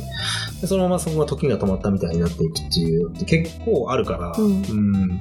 [0.60, 5.20] でそのままそこが時が止まったみたいになっていくっていうのって結構あるから、うんうん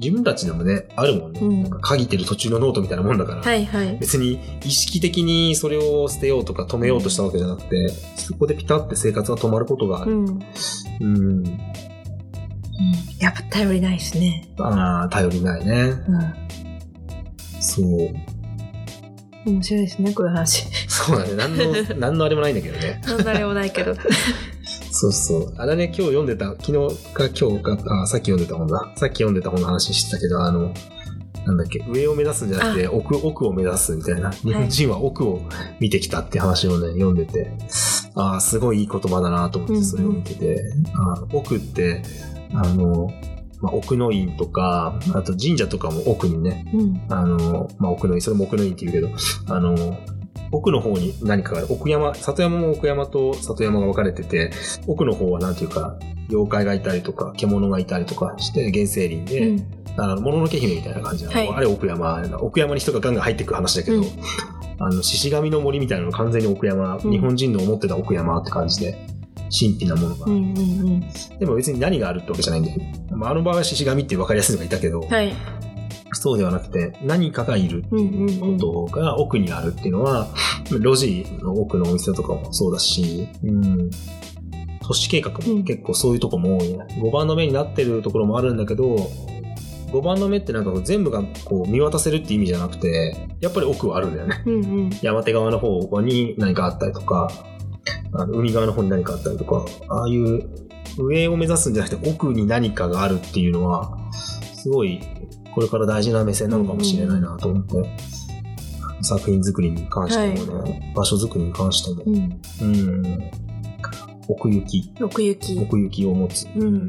[0.00, 1.40] 自分たちでもね、あるもんね。
[1.40, 3.96] うんなんか鍵てる途中のノートみたいなもんだから、はいはい。
[4.00, 10.12] 別に意識的にそれを捨てようとか止めようとしたわけじゃなくて、そこでピタって生活が止まることがある。
[10.12, 10.38] うん。
[11.00, 11.44] うん。
[13.20, 14.48] やっぱ頼りないですね。
[14.58, 15.72] ああ、頼りないね。
[15.72, 16.34] うん。
[17.60, 18.33] そう。
[19.46, 20.66] 面白いですね、こういう話。
[20.88, 21.34] そうだね。
[21.34, 21.64] 何の、
[21.98, 23.00] 何のあれもないんだけどね。
[23.06, 23.94] なんだれもないけど。
[24.90, 25.54] そうそう。
[25.56, 28.92] あれね、今日読んでた、昨日か今日か、あ、さっき読んでた本だ。
[28.96, 30.72] さっき読んでた本の話してたけど、あの、
[31.46, 34.30] なんだっけ、上を目指すんじゃなくて、奥、奥を目指すみたいな。
[34.30, 35.42] 日本人は奥を
[35.78, 37.52] 見てきたって話をね、読んでて、
[38.14, 42.02] ああ、すごいいい言葉だなと思って、うんうんそれを見てて、あの奥って、
[42.54, 43.10] あの、
[43.64, 47.02] まあ、奥の院とか、あと神社とかも奥にね、うん。
[47.08, 49.98] あの、まあ、奥の院、それも奥の院って言うけど、あの、
[50.52, 51.68] 奥の方に何かがある。
[51.70, 54.50] 奥山、里山も奥山と里山が分かれてて、
[54.86, 55.98] 奥の方はなんていうか、
[56.28, 59.66] 妖怪がいたりとか、獣がいたりとかして、原生林うで、ん。
[59.96, 61.36] あの、もののけ姫みたいな感じなの。
[61.36, 64.04] はいあれ奥山、奥山に人がガンガン入っていく話だけど、うん
[64.78, 68.98] あの、獅子神の森みたいなの完全に奥山、うん日本人の思ってた奥山って感じで、
[69.50, 70.26] 神秘なものが。
[70.26, 70.62] うんうんう
[70.96, 71.00] ん。
[71.38, 73.06] でも別に何があるってわけじゃないんだよね。
[73.10, 75.34] まあ、あの場合は獅子神って分かりやすいのがいたけど、はい。
[76.12, 78.58] そうではなくて、何かがいるうんうんうん。
[78.58, 80.28] ことが奥にあるっていうのは、
[80.70, 83.90] 路地の奥のお店とかもそうだし、うん、
[84.86, 86.78] 都市計画も結構そういうとこも多いね。
[87.00, 88.96] 5番の目になってるところもあるんだけど、
[89.94, 94.42] 5番の目ってなんか全部がこう見渡せるって意味じゃなくて、やっぱり奥はあるんだよね。
[94.46, 94.90] うんうん。
[95.02, 97.30] 山手側の方に何かあったりとか、
[98.12, 100.48] あの海側の方に何かあったりとか、ああいう
[100.98, 103.98] 上を目指すんじゃなくて奥に何かがあるっていうのは、
[104.54, 105.00] すごい
[105.54, 107.90] これから大事な目線なのかもしれないなと思って、
[109.02, 112.40] 作品作りに関してもね、場所作りに関しても、うん。
[112.60, 113.30] うん、
[114.28, 115.58] 奥行き、奥行き。
[115.60, 116.48] 奥行きを持つ。
[116.56, 116.88] うん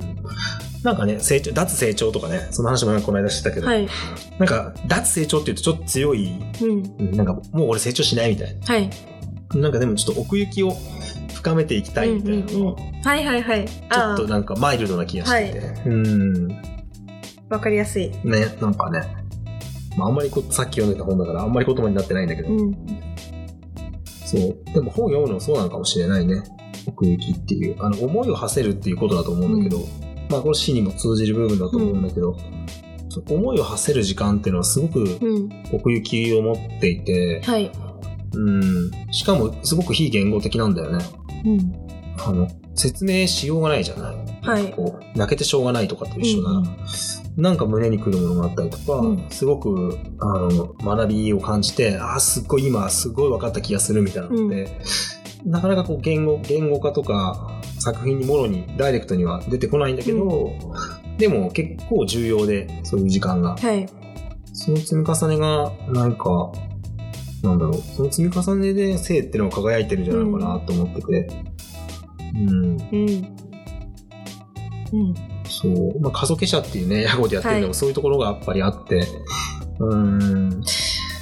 [0.83, 3.87] なんかね、成長、脱成長とかね、その話もなんかこの間してたけど、はい。
[4.37, 6.31] なんか、脱成長って言うとちょっと強い、
[6.61, 6.95] うん。
[6.99, 8.91] うんなんか、もう俺成長しないみたいはい。
[9.53, 9.61] な。
[9.61, 10.75] なんかでもちょっと奥行きを
[11.33, 13.67] 深めていきたいみたいなのうんうんうんはいはいはい。
[13.67, 15.89] ちょっとなんかマイルドな気がしてて。
[15.89, 16.47] うん。
[17.49, 18.09] わかりやすい。
[18.23, 19.01] ね、なんかね。
[19.95, 22.73] まあ、あんまりこう、さっき読んでた本だから、あんまり言葉になってないんだけど、うん。
[24.25, 24.73] そう。
[24.73, 26.43] でも本読むのもそうなのかもしれないね。
[26.87, 27.75] 奥行きっていう。
[27.79, 29.85] あの、思いを馳せるっていうことだと思うんだけど、
[30.31, 32.35] まあ、これ詩にも通じる部分だと思うんだけど、
[33.29, 35.49] 思いを馳せる時間っていうのはすごくうん。
[35.71, 37.71] 奥行きを持っていて、はい。
[38.35, 38.91] うん。
[39.11, 41.05] しかも、すごく非言語的なんだよね。
[41.45, 41.73] うん。
[42.17, 44.15] あの、説明しようがないじゃない。
[44.41, 44.71] はい。
[44.71, 46.65] こう、泣けてしょうがないとかと一緒な、うん
[47.35, 54.69] なんか胸にくるものがあったりとか、うんすごく、あの、学びを感じて、ああ、すっごい今、すごい分かった気がするみたいなのって、
[55.45, 60.53] なかなかこう、言語、言語化とか、作品にもろに、ダイレクトには出てこないんだけど、
[61.17, 63.57] でも結構重要で、そういう時間が。
[63.57, 63.85] はい。
[64.53, 66.51] その積み重ねが、なんか、
[67.45, 71.45] なんだろう、その積み重ねで性っていうのが輝いてるんじゃないのかなと思ってて、
[72.33, 73.35] うん、うん。
[74.93, 75.15] うん。
[75.47, 75.99] そう。
[75.99, 79.07] まあ、過疎化社っていうね、屋号でやってるのもはいそういうところがやっぱりあって、
[79.79, 79.95] うー
[80.59, 80.63] ん。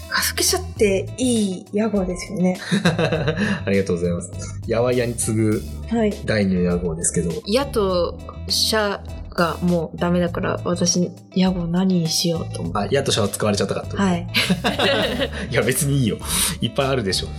[0.10, 2.58] 加速者っていい屋号ですよね。
[3.66, 4.32] ありがとうございます。
[4.68, 6.14] やわやに次ぐはい。
[6.26, 9.04] 第二の屋号ですけど、矢と社
[9.34, 12.80] がもうダメだから、私、屋号何にしようと思って。
[12.80, 13.96] あ、やとしゃは使われちゃったかって。
[13.98, 14.28] はい。
[15.52, 16.18] いや、別にいいよ。
[16.62, 17.28] いっぱいあるでしょ。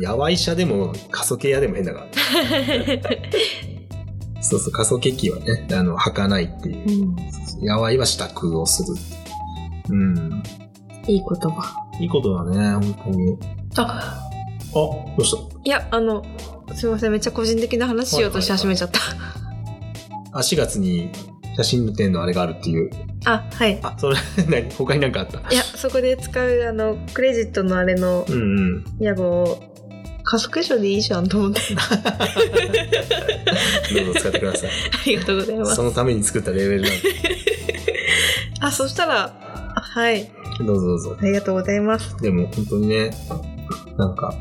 [0.00, 2.06] やわい社でも、過疎化屋でも変だから。
[4.42, 7.06] そうそう、過疎化機はね、あの、履かないっていうう。
[7.62, 7.64] ん。
[7.64, 8.88] やわいは支度をする。
[9.90, 10.42] うん。
[11.06, 11.74] いい言葉。
[12.00, 13.36] いいことだね、本当に。
[13.76, 14.18] あ、あ、
[14.72, 15.38] どうした？
[15.64, 16.22] いや、あの、
[16.74, 19.00] すいません、めっちゃ個人的な話しようとし始めちゃった。
[20.32, 21.10] あ、4月に
[21.56, 22.90] 写真の展のあれがあるっていう。
[23.26, 23.78] あ、はい。
[23.82, 24.16] あ、それ、
[24.48, 24.70] 何？
[24.74, 25.38] 他になんかあった？
[25.52, 28.36] いや、そこで使う、あの、クレジットのあれのうんう
[28.78, 28.84] ん。
[29.00, 29.62] 屋号を、
[30.22, 31.60] 加速書でいいじゃんと思って。
[33.94, 34.70] どうぞ使ってください。
[34.70, 34.72] あ
[35.06, 35.82] りがとうございますそ。
[35.82, 36.96] のために作ったレベルなんで。
[38.60, 40.30] あ、そしたら、あはい。
[40.64, 41.16] どうぞどうぞ。
[41.20, 42.16] ありがとうございます。
[42.22, 43.10] でも本当にね、
[43.96, 44.32] なんか、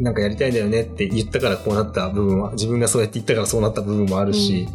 [0.00, 4.68] なんかやりたいんだよねって言ったからこうなった部分は、自分がそうやって言ったからそうなった部分もあるし、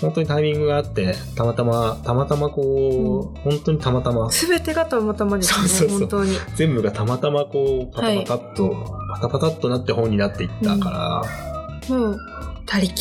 [0.00, 6.36] 本当にタイミングがあって、たまたま、たまたまこう、本当にたまたま、すべてがたまたまですね、そうそうそう本当に。
[6.56, 10.90] 全部がたまたまこう、パタパタっと、パタパタっとなって本になっていったか
[11.88, 12.18] ら、もう、
[12.66, 12.92] 他力。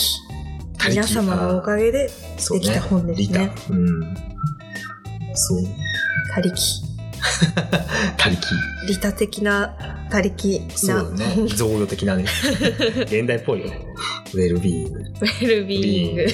[0.78, 3.52] 他力皆様のおかげでそうできた本ですリタね。。
[3.70, 4.16] うん。
[5.34, 5.64] そう。
[6.34, 6.89] 他力。
[8.18, 8.38] 他力。
[8.88, 9.76] 利他的な
[10.10, 11.48] 他力なそうだね。
[11.48, 12.26] 贈与的なね。
[13.06, 13.86] 現代っぽいよね。
[14.34, 15.00] ウェルビーイング。
[15.00, 16.26] ウェルビーイング。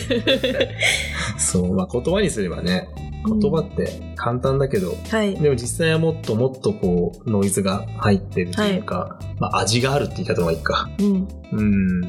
[1.37, 1.73] そう。
[1.73, 2.87] まあ言葉にすればね、
[3.25, 5.35] 言葉って簡単だけど、はい。
[5.35, 10.89] でも実際はもっともっとこう、ノイズが入ってるというか、まあ味があるって言い方がいいか。
[10.99, 11.27] うん。
[11.51, 12.01] うん。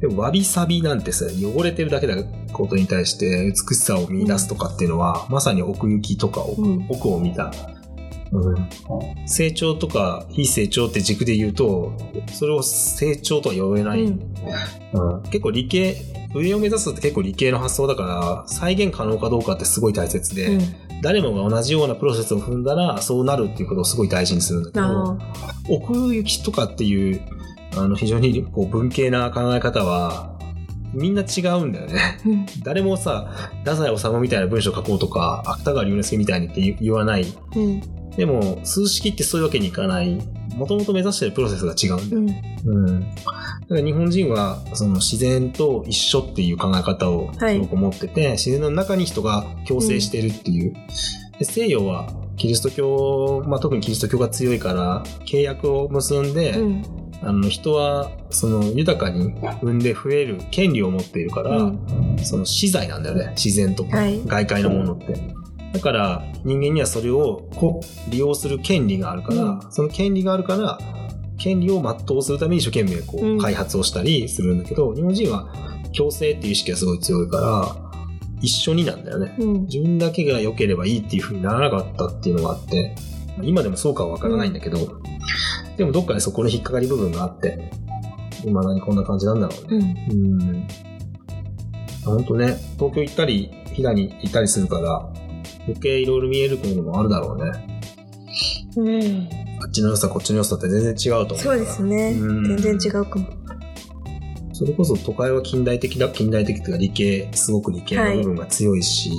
[0.00, 2.14] でも、わびさびなんてさ、汚れてるだけだ
[2.52, 7.52] ことに対して美しさを見出すとかっていうのは、まさに奥行きとか奥,、うん奥を見た。
[8.32, 8.68] うん、
[9.26, 11.92] 成長とか非成長って軸で言うと、
[12.32, 14.04] それを成長とは呼べない。
[14.04, 14.20] うん
[14.92, 15.96] うん結構理系、
[16.34, 20.60] 上を目指すって結構理系の発想だから、再現可能かどうかってすごい大切で、うん。
[21.00, 25.18] 誰もが同じようなプロセスを踏んだら、そうなるっていうことをすごい大事にするんだけど、あ
[25.68, 27.20] 奥行きとかっていう、
[27.76, 30.38] あの、非常にこう文系な考え方は、
[30.94, 32.18] みんな違うんだよね。
[32.24, 32.46] ーうん。
[32.64, 33.30] 誰もさ、
[33.64, 37.26] 太宰治みたいな文章書こうとか、芥川龍之介みたいにって言言わない。
[37.56, 37.82] うん。
[38.18, 40.18] でも、数式ってそういうわけにいかない。
[40.56, 42.40] もともと目指してるプロセスが違うんだよ。
[42.66, 42.88] うん。
[42.88, 43.14] うん。
[43.14, 43.24] だか
[43.70, 50.74] ら日本人は、その自然と一緒っていう考え方をはいすごく持ってて、自然の中に人が共生してるっていう。
[51.38, 56.82] で西洋は、キリスト教、まあ、特にキリスト教が強いから、契約を結んで、うん。
[57.20, 65.14] あの人はその豊かに産んで増える権利を持っているから、うんその資材なんだよね自然とか、はい外界のものって
[65.72, 67.48] だから人間にはそれを
[68.08, 70.78] 利用する権利があるから、うんその権利があるから
[71.38, 75.52] 権利を全うするために一生懸命こう、うん開発をしたりするんだけど日本人は
[75.96, 77.88] 共生っていう意識がすごい強いから
[78.40, 79.52] 一緒になんだよねうん。
[79.64, 82.94] 自分だけが良ければいいっていう風にならなかったっていうのがあって、
[83.42, 85.00] 今でもそうかはわからないんだけど、
[85.76, 87.70] でもどっかでそこの引っかかり部分があって、
[88.42, 90.06] 未だにこんな感じなんだろうね。
[90.10, 90.42] うん。
[90.42, 90.68] うん。
[92.04, 95.12] ほんとね、東京行ったり、飛騨に行ったりするから、
[95.68, 97.80] 余計いろいろ見えるものもあるだろうね。
[98.76, 99.28] うん。
[99.60, 101.38] あっちの良さ、こっちの良さって全然違うと思う。
[101.38, 102.16] そうですね。
[102.18, 103.26] うん全然違うかも。
[104.52, 109.12] それこそ都会は近代的だ、近代的というか理系、すごく理系の部分が強いし、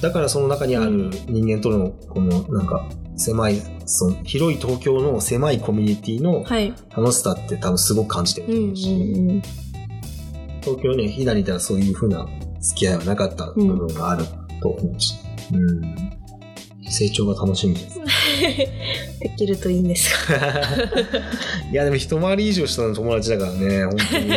[0.00, 6.74] だからその中にある人間との、このなんか、狭い、その広い東京の狭いコミュニティのはい。
[6.96, 9.42] 楽しさって多分すごく感じてるとうんうん思うし、うん。
[10.60, 12.26] 東京ね、飛騨にいたらそういう風な
[12.60, 14.24] 付き合いはなかった部分がある
[14.62, 15.14] と思うし、
[15.52, 16.12] うん
[16.92, 17.98] 成長が楽しみです。
[19.20, 20.36] できるといいんですが。
[21.72, 24.28] いや、でも一回り以上下の友達だからね、本当に。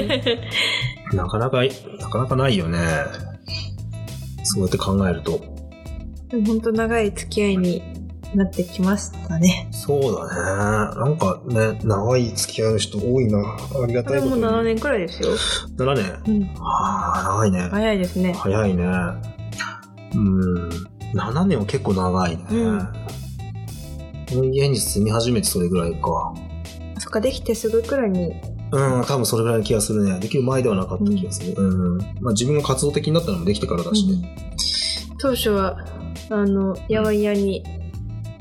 [1.13, 1.63] なかなか、
[1.99, 2.79] なかなかないよね。
[4.43, 5.41] そうやって考えると。
[6.29, 7.83] でも本当長い付き合いに
[8.35, 9.67] なってきましたね。
[9.71, 10.99] そうだね。
[10.99, 13.39] なんかね、長い付き合いの人多いな。
[13.83, 14.41] ありがたいことに。
[14.43, 15.29] 7年くらいですよ。
[15.77, 16.35] 7年。
[16.35, 16.49] うん。
[16.59, 17.69] ああ、長いね。
[17.71, 18.33] 早いですね。
[18.33, 19.34] 早いね。
[20.15, 20.69] うん。
[21.13, 22.43] 7年は結構長いね。
[22.49, 22.89] うん
[24.27, 26.33] この家に住み始めてそれぐらいか。
[26.97, 28.33] そっか、できてすぐくらいに。
[28.71, 30.19] うん、多分それぐらいの気がするね。
[30.19, 31.53] できる前ではなかった気がする。
[31.55, 31.97] うん。
[32.21, 34.35] まあ自分が活動的になったのもできてからだしね。
[35.19, 35.77] 当初は、
[36.29, 37.63] あの、やわいやに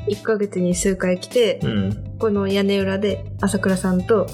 [0.08, 2.16] 1ヶ月に数回来て、うん。
[2.18, 4.26] この屋根裏で朝倉さんと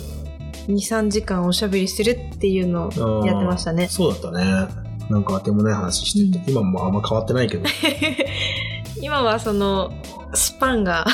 [0.68, 3.88] 2、3時間おしゃべりするっていうのをやってましたね。
[3.88, 4.68] そうだったね。
[5.09, 7.64] なんかあてもない話してて、今もあんま変わってないけど。
[9.03, 9.92] 今はその、
[10.35, 11.07] スパンが、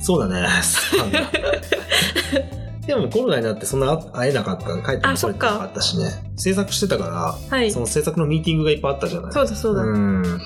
[0.00, 0.46] そうだね。
[0.62, 1.20] スパンが
[2.86, 6.10] でもコロナになってそんな会えなかった帰ってあも来れてなかったしね。
[6.36, 7.70] 制作してたから、はい。
[7.70, 9.32] そそうの制作のミーティングがいっぱいあったじゃない？
[9.32, 9.82] だそうだ。
[9.84, 10.40] ん。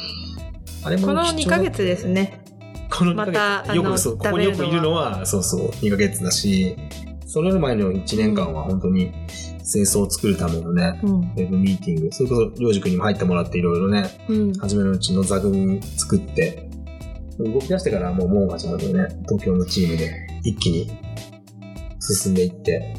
[0.85, 2.43] あれもこの2貴重ヶ月ですね。
[2.91, 6.77] この2ヶ月まよくそう、ここによくいるのは、そうそう、2ヶ月だし、
[7.27, 9.12] それより前の1年間は本当に
[9.71, 11.21] 清掃を作るためのね、うん。
[11.21, 14.53] ウェブミーティング、それこそ、りょうじくんにも入ってもらっていろいろね、うん。
[14.55, 16.71] 初めのうちの座組作って、
[17.39, 20.91] 動き出してからはもう、モンがちゃんとね、東京のチームで一気に
[21.99, 22.95] 進んでいって、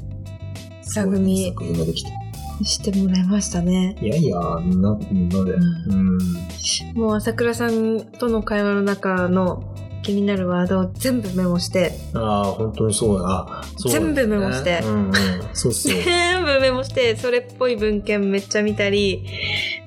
[0.82, 2.12] 座組作品ができて。
[2.64, 3.96] してもらいましたね。
[4.02, 5.52] いやいや、みんな、みんなで。
[5.54, 5.60] う
[5.90, 6.18] んうん。
[6.96, 9.64] もう朝倉さんとの会話の中の
[10.04, 13.26] 気になるワードを全部メモして、ああ、本当にそうだ。
[13.28, 15.14] あそうだね全部メモしてうんうん。
[15.54, 15.94] そうそう。
[16.04, 19.26] 全部メモして、それっぽい文献めっちゃ見たり、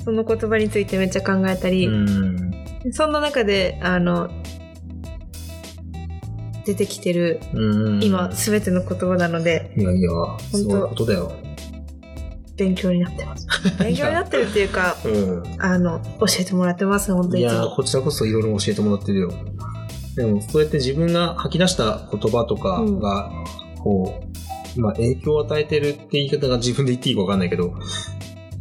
[0.05, 2.51] その言葉についてめっちゃ考えたり、うん。
[2.93, 4.31] そんな中で、あの、
[6.65, 8.05] 出てきてるうん。
[8.05, 10.11] 今すべての言葉なのでいやいや、
[10.53, 11.33] そういうことだよ。
[12.57, 13.47] 勉強になってます。
[13.83, 15.43] 勉強になってるっていうか、うん。
[15.59, 17.71] あの、教えてもらってます、本当にいつも。
[17.71, 19.33] こちらこそいろいろ教えてもらってるよ。
[20.21, 23.31] でも、そうやって自分が吐き出した言葉とかが、
[23.79, 24.21] こ
[24.77, 27.79] う、まあ、影響を与えてるって言い方が自分で言っていいかわかんないけど、こ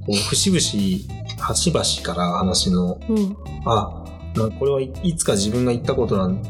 [0.09, 3.37] う、節々、端々から話の、うん。
[3.65, 6.41] あ、なこれはいいつか自分が言ったことなん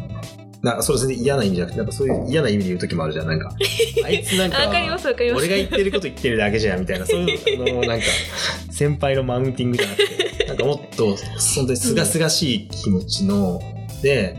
[0.62, 3.28] な、それ全然嫌な意味じゃなくて、なんかそういう嫌な意味で言う時もあるじゃん。
[3.28, 3.50] なんか、
[4.04, 4.58] あいつなんか。
[5.38, 8.06] 俺が言ってること言ってるだけじゃんみたいな、そういうのなんか、
[8.70, 9.98] 先輩のマウンティングじゃなく
[10.38, 11.16] て、なんかもっと、
[11.56, 13.62] 本当にすがすがしい気持ちの、
[14.02, 14.36] で、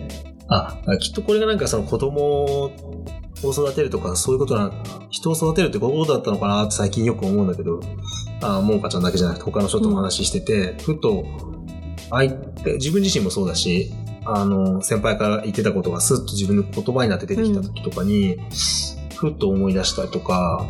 [0.50, 2.72] あ、きっとこれがなんかその子供を
[3.42, 4.72] 育てるとか、そういうことな、
[5.08, 7.80] 人を育てるってこういうことだったのかなって最近よく思うんだけど、
[8.42, 11.24] あ、もんかちゃんだけじゃなくて他の人とも話してて、ふと、
[12.10, 13.92] 相手、自分自身もそうだし、
[14.24, 18.38] あの、先輩から言ってたことがスッと自分の言葉になって出てきた時とかに、
[19.14, 20.66] ふっと思い出したりとか、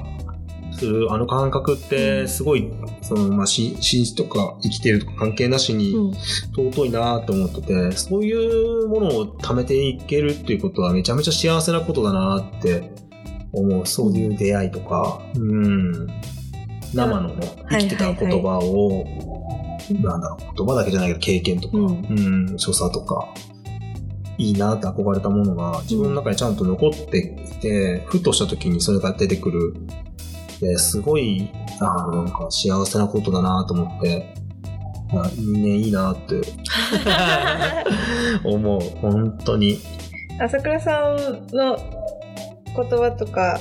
[0.87, 2.71] る、あの感覚って、すごい、
[3.03, 6.15] その、まあ、し信じとか生きてるとか関係なしにうん。
[6.55, 12.93] 尊いなと思ってて、そういうものを貯めていけるっていうことはめちゃめちゃ幸せなことだなって
[13.53, 13.87] 思う。
[13.87, 16.07] そういう出会いとか、うん。
[16.95, 19.05] 生のね、生きてた言葉を、
[19.91, 23.29] なんだろう、言葉だけじゃないけど経験とか、ううんん、所作とか、
[24.41, 29.75] いいなって憧れたものが自分の中にちゃんと残っていて、ふとした時にそれが出てくる。
[30.61, 34.35] ですごい、あーなんか幸せなことだなと思って、
[35.13, 36.41] あ人間いいなって
[38.45, 38.81] 思う。
[39.01, 39.79] 本当に。
[40.39, 43.61] 朝倉さんの言葉とか、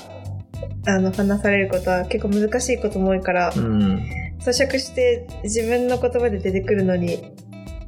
[0.88, 4.04] あの、話されることは結構難しいことも多いからう、ん。
[4.40, 7.34] 咀嚼して自分の言葉で出てくるのに、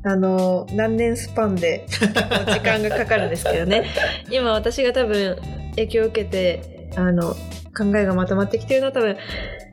[0.04, 3.86] あの、何年スパンで時間がかかるんですけどね。
[4.32, 5.38] 今私が多分
[5.72, 7.36] 影響を受けて、あの、
[7.78, 9.18] 考えがまとまってきてるのは多分、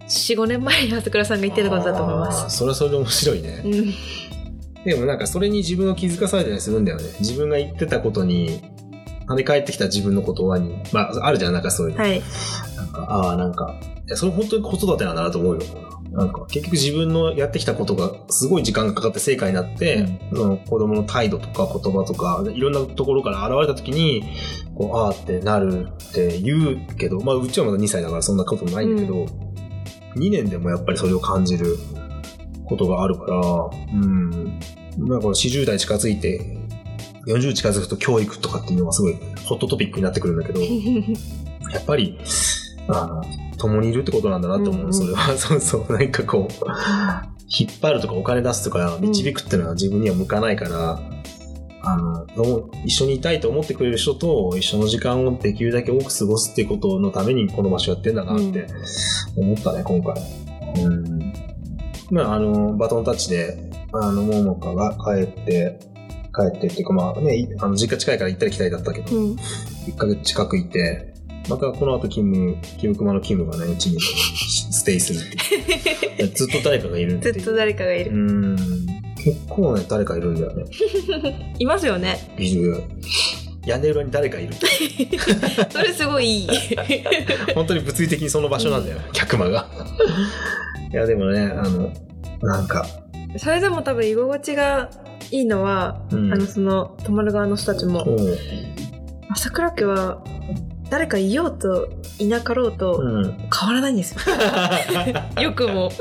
[0.09, 2.57] 4、5年前に朝倉さんが言ってたことだと思います。
[2.57, 3.63] それはそれで面白いね。
[3.65, 3.95] うん。
[4.85, 7.05] でもなんかそれに自分を気づかされたりするんだよね。
[7.21, 8.63] 自分が言ってたことに、
[9.27, 12.03] 跳ね返ってきた自分の言葉に、まあ、あるじゃん、なんかそういうの。
[12.03, 12.23] はい。
[12.77, 13.75] なんか、ああ、なんか、
[14.15, 15.61] それ本当に子育てなんだなと思うよ。
[16.19, 24.25] なんか、結局自分のやってきたことがすごい時間がかかって成果になって、その子供の態度とか言葉とか、いろんなところから現れた時に、
[24.75, 29.27] こう、ああってなるって言うけど、まあ、うちはまだ2歳だからそんなことないんだけど、
[30.17, 31.77] 2年でもやっぱりそれを感じる
[32.65, 33.39] ことがあるから、
[33.93, 34.61] うん。
[34.99, 36.59] まあこの40代近づいて、
[37.29, 40.61] 40近づくと教育とかっていうのがすごいホットトピックになってくるんだけど、
[41.71, 42.19] やっぱり、
[42.89, 45.19] あの、共にいるってことなんだなって思う、うんうんそれは。
[45.37, 45.93] そうそう。
[45.93, 46.65] なんかこう、
[47.49, 51.01] 引っ張るとかお金出すとか導くっていうのは自分には向かないから、
[51.83, 52.27] あの、
[52.85, 58.67] 一緒にいたいと思ってくれる人と一緒の時間をできるだけ多く過ごすっていうことのためにこの場所やってんだなって
[59.37, 60.15] 思ったね、今回。
[60.85, 61.33] うん。
[62.11, 65.79] まあ、あの、バトンタッチで、あの、ももかが帰って、
[66.35, 69.37] 帰ってっていうかまあね、いあの実家近いから行ったり来たりだったけど、うん。
[69.87, 71.15] 1ヶ月近くいて、
[71.49, 74.01] またこの後勤務、キムクマの勤務がね、うちに
[74.71, 75.23] ステイするっ
[76.17, 76.29] ていう。
[76.29, 77.35] ずっと誰かがいるっていう。
[77.35, 78.13] ずっと誰かがいうる。
[78.13, 78.57] ん。
[79.17, 80.65] 結構ね、誰かいるんだよね。
[81.59, 82.35] いますよね。
[82.39, 82.83] いる。
[83.67, 84.55] 屋根裏に誰かいる。
[85.71, 86.49] それすごいいい。
[87.55, 89.69] 本当に物理的にその場所なんだよ、客間が。
[90.91, 91.93] いや、でもね、あの、
[92.41, 92.87] なんか、
[93.37, 94.91] それでも多分居心地が
[95.31, 98.07] いいのは、うんあの、その、泊まる側の人たちも、
[99.29, 100.25] 朝倉家は、
[100.91, 103.37] 誰かいようといなかろうとうん。
[103.39, 104.19] 変わらないんですよ。
[105.43, 105.93] よくも、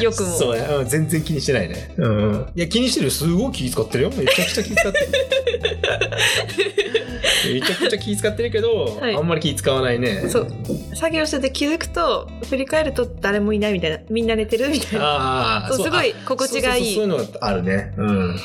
[0.00, 0.30] よくも。
[0.30, 1.94] そうね、うん全然気にしてないね。
[1.96, 2.46] うん。
[2.54, 4.10] いや、気にしてるよすごい気使ってるよ。
[4.16, 5.06] めちゃくちゃ気使ってる。
[7.52, 10.28] めちゃくちゃ気使ってるけど、はいあんまり気使わないね。
[10.28, 10.46] そう。
[10.94, 13.98] 作業してて気づくと、振り返ると誰もいないみたいな。
[14.10, 15.04] みんな寝てるみたいな。
[15.04, 17.94] ああ、すごいあ心地がいいそうそうそうそういうのがあるね。
[17.96, 18.36] うん。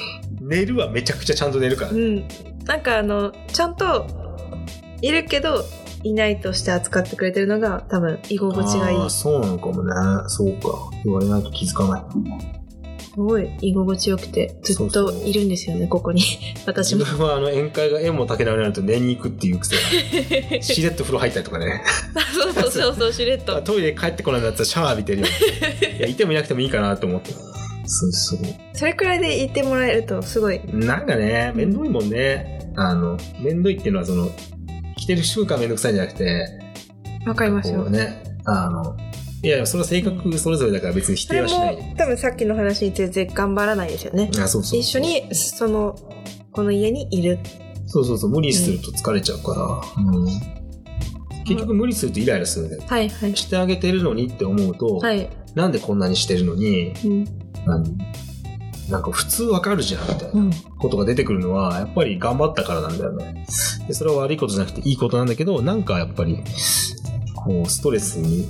[0.42, 1.92] 寝るはめちゃくちゃちゃんと寝るから。
[1.92, 2.26] うん。
[2.66, 4.06] なんかあの、ちゃんと、
[5.02, 5.64] いるけど、
[6.04, 9.10] いないとして扱ってくれてるのが多分居心地がいい。
[9.10, 9.94] そうなのかもね。
[10.28, 10.90] そうか。
[11.04, 12.50] 言われないと気づかない。
[13.14, 16.22] すごい居心地よくて、ずっといるんですよね、ここに。
[16.66, 17.00] 私も。
[17.00, 21.84] 自分はあの宴会が縁も竹縄になると寝に行くっていう癖が しれっと風呂入ったりとかね。
[22.34, 23.62] そうそうそうそう、しれっと。
[23.62, 25.28] トイレ帰ってこないんだったらシャワー浴びてるよ。
[26.00, 27.32] いや、いてもいなくてもいいかなと思って。
[27.86, 28.40] そうそう。
[28.74, 30.62] それくらいでいてもらえると、すごい。
[30.72, 32.72] なんかね、めんどいもんね。
[32.76, 34.32] あの、めんどいっていうのはその、
[35.10, 36.46] 着てる習慣めんどくさいんじゃなくて、
[37.26, 37.90] わかりますよ。
[37.90, 38.96] ね、あの、
[39.42, 41.76] いやいや、それは性格それぞれだから別に否定はしない。
[41.78, 44.30] も、多分さっきの話に全然頑張らないですよね。
[44.40, 44.80] あ、そうそう。
[44.80, 45.00] 一緒。
[45.00, 45.96] に、その、
[46.52, 47.40] この家にいる。
[47.88, 50.04] そうそうそう、無理すると疲れちゃうから。
[50.04, 50.26] うん。
[51.44, 52.84] 結局無理するとイライラするんだよ。
[52.86, 53.36] はいはい。
[53.36, 55.28] してあげてるのにって思うと、はい。
[55.56, 57.26] なんでこんなにしてるのに、うん。
[57.66, 57.98] 何？
[58.90, 60.52] なんか普通わかるじゃんみたいなうん。
[60.80, 63.46] ことが出てくるのは、やっぱり頑張ったからなんだよね。
[63.88, 66.44] でそれは悪いことじゃなくていいことなんだけど、なんかやっぱり、
[67.36, 68.48] こう、ストレスに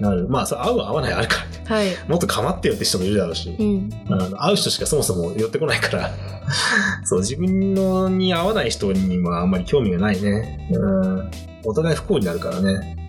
[0.00, 0.28] なる。
[0.28, 1.64] まあ、合う合わないあるからね。
[1.66, 1.96] はい。
[2.08, 3.54] もっと構ってよって人もいるだろうし。
[3.58, 3.90] うん。
[4.08, 6.10] あの会う人しかそもそも寄ってこないから、
[7.04, 10.68] そう、自分のに合わない人にはあんまり興味がないね。
[10.72, 11.30] うん。
[11.64, 13.08] お互い不幸になるからね。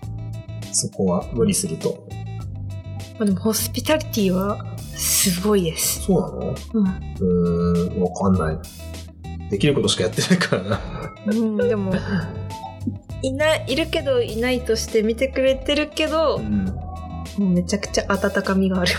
[0.72, 2.06] そこは無理すると。
[3.18, 4.64] まあでも、ホスピタリティは、
[4.96, 6.02] すごいです。
[6.02, 6.54] そうなの？
[6.74, 6.86] うん。
[6.86, 8.58] うーん、わかんない。
[9.50, 10.80] できることしかやってないからな。
[11.26, 11.92] うん、でも、
[13.22, 16.64] いない、いるけどいないとして見てくれてるけど、うん。
[17.38, 18.92] もうめちゃくちゃ温かみがある。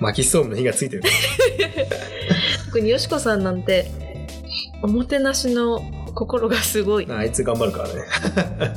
[0.00, 1.02] 薪ストーブの火がついてる。
[2.66, 3.90] 特によしこさんなんて、
[4.82, 5.82] おもてなしの
[6.14, 7.06] 心がすごい。
[7.10, 7.94] あいつ頑張るからね。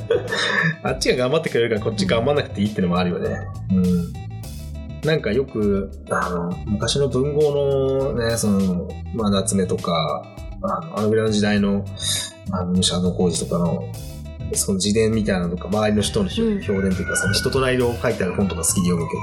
[0.82, 3.36] あっちが頑張ってくれるからこっち頑張んなくていいってのもあるよね。
[3.70, 4.12] うん。
[5.06, 10.26] なんかよく、あの、昔の文豪のね、その、まあ、夏目とか、
[10.60, 11.84] あの、あのぐらいの時代の、
[12.50, 13.84] あの、武者の工事とかの、
[14.52, 16.58] その自伝みたいなのとか、周りの人の表うん。
[16.58, 19.22] 現というか、その人となりを書いてある本とか好きで読むけど、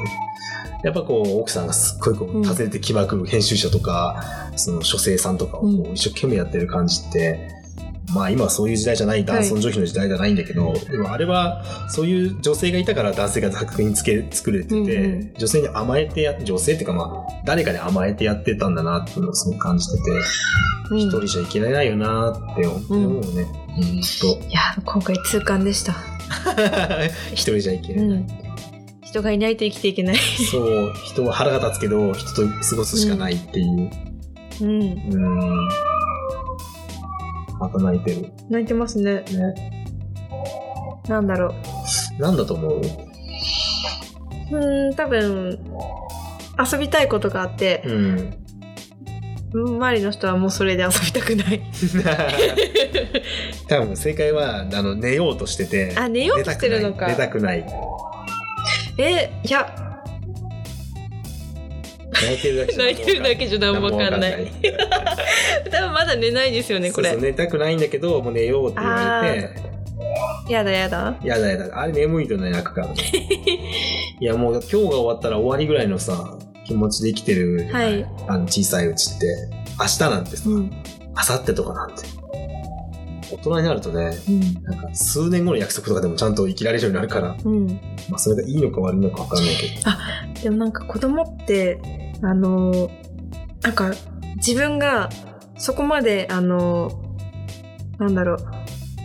[0.84, 2.46] やっぱこう、奥さんがすっごいこう、うん。
[2.46, 4.24] 訪ねて気まくる編集者とか、
[4.56, 7.63] その書生さんとかを一生懸命やってる感じって、
[8.14, 23.48] まあ今はそういう時代じゃない、男尊女卑の時代じゃないんだけど、でもあれはそういう女性がいたから男性が作品つけ作れてて、うんうん女性に甘えてや、女性っていうかまあ、誰かに甘えてやってたんだなっていうのをすごく感じてて、うん一人じゃいけないよなって思うね。
[23.78, 24.02] うん、い
[24.52, 25.94] や、今回痛感でした。
[25.94, 26.00] と。
[27.34, 28.06] 一人じゃいけない。
[28.06, 28.28] うん。
[29.02, 30.18] 人がいないと生きていけない。
[30.52, 33.90] そう、人は腹が立つけど、人と過ごすしかないっていう。
[34.62, 34.82] うん。
[34.82, 35.70] うん。
[37.64, 38.30] また泣いてる。
[38.50, 39.24] 泣いてますね。
[39.32, 39.72] ね。
[41.08, 41.54] なんだろ
[42.20, 42.82] なんだと思う？
[44.52, 44.90] う。
[44.90, 45.58] ん、多分、
[46.72, 48.38] 遊びたいことがあって、うん。
[49.54, 51.62] 周りの人はもうそれで遊びたくない。
[53.70, 57.08] 多分正解はあの寝ようとしててあ、寝ようとしてるのか。
[57.08, 57.66] 寝たくない
[58.98, 59.74] え、いや、
[62.14, 64.52] 泣いてるだけじゃ 泣いてるだけじゃ何もわかんない
[65.72, 67.10] 多分まだ寝ないですよね、これ。
[67.10, 69.74] そうそう寝たくないんだけどもう寝ようって言われて
[70.50, 71.16] やだやだ。
[71.24, 71.80] やだやだ。
[71.80, 72.96] あれ眠いとね、泣くからね。
[74.20, 79.26] いや、もう今日が終わったら終わりぐらいのさ、気持ちで生きてる、はいあの小さいうちって、
[79.80, 80.72] 明日なんてさ、うん。
[81.16, 82.04] 明後日とかなんて。
[83.32, 84.64] 大人になるとね、うん。
[84.64, 87.68] なんか数年後の約束とかでもちゃんと生きられるようになるから、うん。
[88.10, 90.44] まあそれがいいのか悪いのかわかんないけど。
[90.44, 91.80] でもなんか子供って、
[92.24, 92.90] あの、
[93.62, 93.92] なんか
[94.36, 95.10] 自分が
[95.58, 96.92] そこまで、あの、
[98.00, 98.38] なんだろう、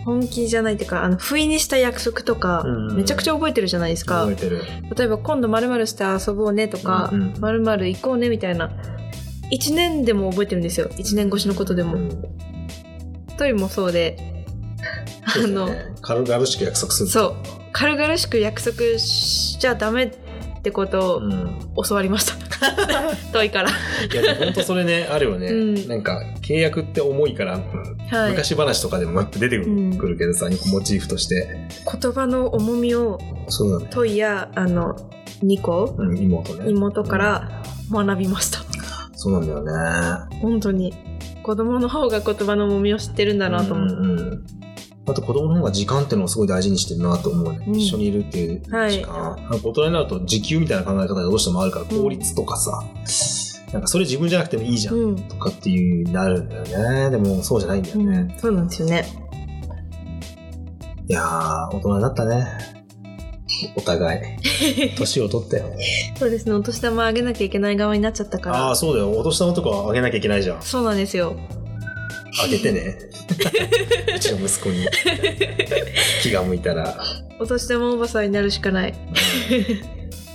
[0.04, 4.36] 本気じゃないっていうか、あの、不意にした約束とかうん、めちゃくちゃ覚えてるじゃないですか覚え。
[4.36, 4.62] てる。
[4.96, 8.70] 例えば今度〇〇して遊ぼうねとか、うんうん〇〇行こうねみたいな。
[9.50, 10.88] 1年でも覚えてるんですよ。
[10.88, 11.96] 1年越しのことでも。
[11.96, 12.48] うん
[13.38, 14.44] トイもそうで、
[15.24, 15.68] あの、
[16.02, 17.08] 軽々しく約束する。
[17.08, 17.36] そう、
[17.72, 20.12] 軽々しく約束しちゃダメ
[20.68, 21.58] ってことをうん。
[21.88, 22.34] 教わりました。
[23.32, 23.70] トイから。
[23.70, 23.72] い
[24.14, 25.48] や、でも本当それね、あるよね。
[25.48, 27.58] うんなんか、契約って重いから、
[28.10, 28.30] はい。
[28.30, 31.68] 昔話とかでも出てくうんるけどさ、モチーフとして。
[32.00, 33.86] 言葉の重みをそうだね。
[33.90, 34.96] トイや、あの、
[35.42, 36.70] ニコ、うん、妹ね。
[36.70, 38.58] 妹から学びました。
[39.14, 39.62] そうなんだよ
[40.28, 40.38] ね。
[40.40, 40.94] 本当に。
[41.42, 43.94] 子供の方が言葉の重みを知ってるんだなと思って。
[43.94, 44.44] うんうんうん
[45.08, 47.64] あと子供の方が時間っていうのをすごい大事にしてるなと思うね。
[47.66, 48.80] うん一緒にいるっていう時間。
[48.80, 49.04] はい
[49.50, 52.82] 大人になると時給みたいな考え方がどうしてもあるから、うん効率とかさ、
[53.72, 55.16] なんかそれ自分じゃなくてもいいじゃん、うん。
[55.16, 57.10] とかっていうなるんだよね。
[57.10, 58.28] でもそうじゃないんだよね。
[58.32, 59.06] うん、そうなんですよね。
[61.08, 62.46] いやー、大人になったね。
[63.76, 64.20] お互い。
[64.96, 65.64] 年を取ったよ。
[66.18, 68.76] そうですね、お年玉あげなきゃいけない側になっちゃったかああ、ら。
[68.76, 69.10] そうだよ。
[69.12, 70.62] お年玉とかあげなきゃいけないじゃん。
[70.62, 71.34] そうなんですよ。
[72.42, 72.98] あげてね。
[74.14, 74.86] うちの息子に。
[76.22, 76.98] 気が向いたら。
[77.40, 78.94] お年玉おばさんになるしかない。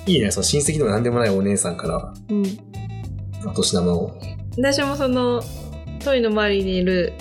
[0.05, 0.31] いいね。
[0.31, 2.43] その親戚でも何でもないお姉さんからうん。
[3.45, 4.11] お年玉を。
[4.57, 5.43] 私もその、
[6.03, 7.13] トイの周りにいる、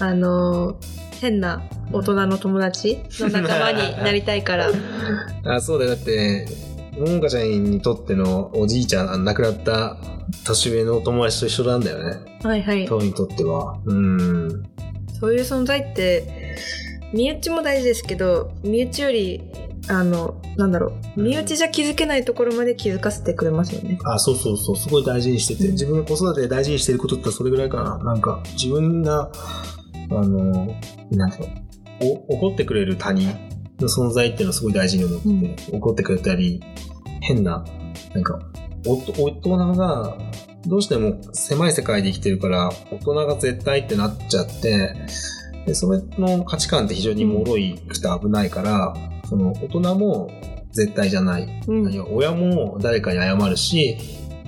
[0.00, 0.78] あの、
[1.20, 4.70] 変な大人の友達の仲間になりたいから。
[5.44, 5.96] あ、そうだよ。
[5.96, 6.46] だって、
[6.98, 9.96] ももかちゃんにとってのおじいちゃん、亡くなった
[10.44, 12.38] 年上のお友達と一緒なんだよね。
[12.42, 12.86] はいはい。
[12.86, 13.78] トウにとっては。
[13.84, 14.62] うん。
[15.20, 16.56] そういう存在って、
[17.12, 19.42] 身内も大事ですけど、身内より、
[19.88, 23.98] あの、なんだろう、身内じゃ気づけないところまで気づかせてくれますよね。
[24.04, 24.76] あ、そうそうそう。
[24.76, 27.98] すごい大事にしてて、うん自分が子育てで大事にしてることってそれぐらいかな。
[27.98, 29.30] なんか、自分が、
[30.10, 30.76] あの、
[31.10, 33.28] なんていうの、お怒ってくれる他人
[33.80, 36.60] の存在っていうのをすごい大事に思ってて、怒ってくれたり、
[37.20, 37.64] 変な、
[38.14, 40.18] なんか、お大人が、
[40.66, 44.94] どうしても狭い世界で生きてるから、大人が絶対ってなっちゃって、
[45.66, 48.94] で、それの価値観って非常に脆いくて危ないから、
[49.28, 50.30] その大人も
[50.72, 51.62] 絶対じゃない。
[51.66, 52.06] うん。
[52.12, 53.98] 親も誰かに謝るし、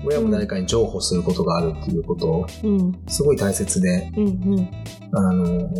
[0.04, 3.02] 親も誰かに譲歩することがあるっていうことを、うん。
[3.06, 4.26] すごい大切で、うん。
[4.26, 4.70] うん。
[5.12, 5.70] あの、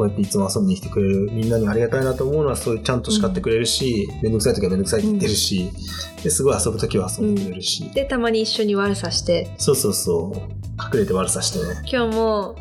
[0.00, 5.70] こうやっていつも遊びに来てくれるみんなにありがたいなと思うのは、そういうちゃんと叱ってくれるし、めんどくさい時はめんどくさいって言ってるし、
[6.22, 10.36] ですごい遊ぶ時は遊んでくれるし、で、たまに一緒に悪さして、そうそうそう、
[10.94, 11.82] 隠れて悪さしてね。
[11.84, 12.56] 今日も、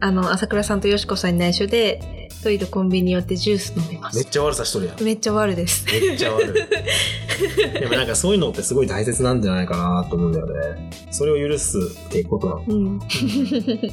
[0.00, 4.16] あの、朝倉さんとよしこさんに内緒で、トイレコンビニに寄ってジュース飲みます。
[4.16, 5.02] めっちゃ悪さしとるやん。
[5.02, 5.86] めっちゃ悪です。
[5.86, 6.52] めっちゃ悪い。
[7.78, 10.90] でもなんかそういうのってすごい大切なんじゃないかなと思うんだよね。
[11.12, 12.64] それを許すっていうことなの。
[12.66, 12.98] うん。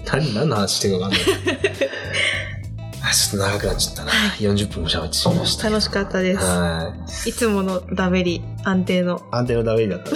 [0.04, 1.28] 何、何の話してるかわかんない。
[3.10, 4.12] あ、ちょっと長くなっちゃったな。
[4.39, 5.70] 40分も喋ってしまいました。
[5.70, 6.39] 楽しかったです。
[6.45, 6.93] は
[7.26, 7.30] い。
[7.30, 9.22] いつものダベリ、安定の。
[9.32, 10.12] 安定のダメだった。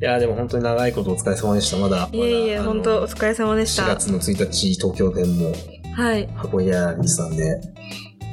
[0.00, 1.76] や、でも本当に長いことお疲れ様でした。
[1.76, 2.08] まだ。
[2.12, 3.96] いえいえ、本当お疲れ様でし4た。
[3.96, 5.52] 月の1日、東京店も
[5.96, 6.28] はい。
[6.34, 7.60] 箱ギャラリーさんで。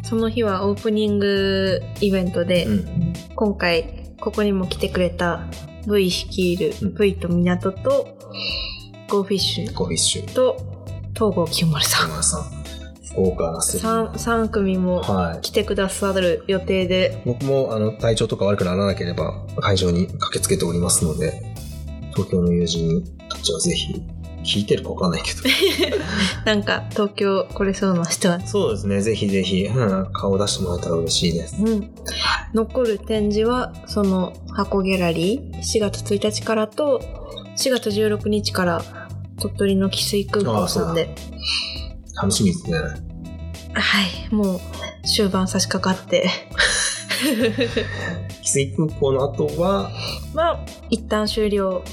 [0.03, 3.13] その日はオープニングイベントで、うん。
[3.35, 5.47] 今回、ここにも来てくれた
[5.87, 8.07] V 率いるうん V と港と、
[9.07, 10.33] ゴーフィッシュゴーフィッシュ。
[10.33, 10.57] と、
[11.13, 12.09] 東郷清丸さん。
[12.09, 12.60] 山田さん。
[13.15, 15.41] 豪華なスリー 3, 三組もはい。
[15.41, 21.41] 来てくださる予定で、僕もあの体調とか悪くならなければ会場に駆けつけておりますので、
[22.11, 24.01] 東京の友人たちはぜひ、
[24.43, 25.39] 聞いてるかわかんないけど。
[26.45, 31.57] なんか東京来れそうな人は、そうですね、ぜひぜひ、うん、顔出してもらえたら嬉しいです。
[31.61, 31.91] うん。
[32.53, 37.01] 残る展示は、その箱ギャラリー、4月1日からと、
[37.57, 38.83] 4月16日から
[39.39, 41.13] 鳥取の汽水空港さんで、
[42.15, 42.77] 楽しみですね。
[43.73, 44.59] はい、もう
[45.05, 46.29] 終盤差し掛かって、
[48.41, 49.91] 汽水空港の後は、
[50.33, 50.59] まあ、
[50.89, 51.83] 一旦終了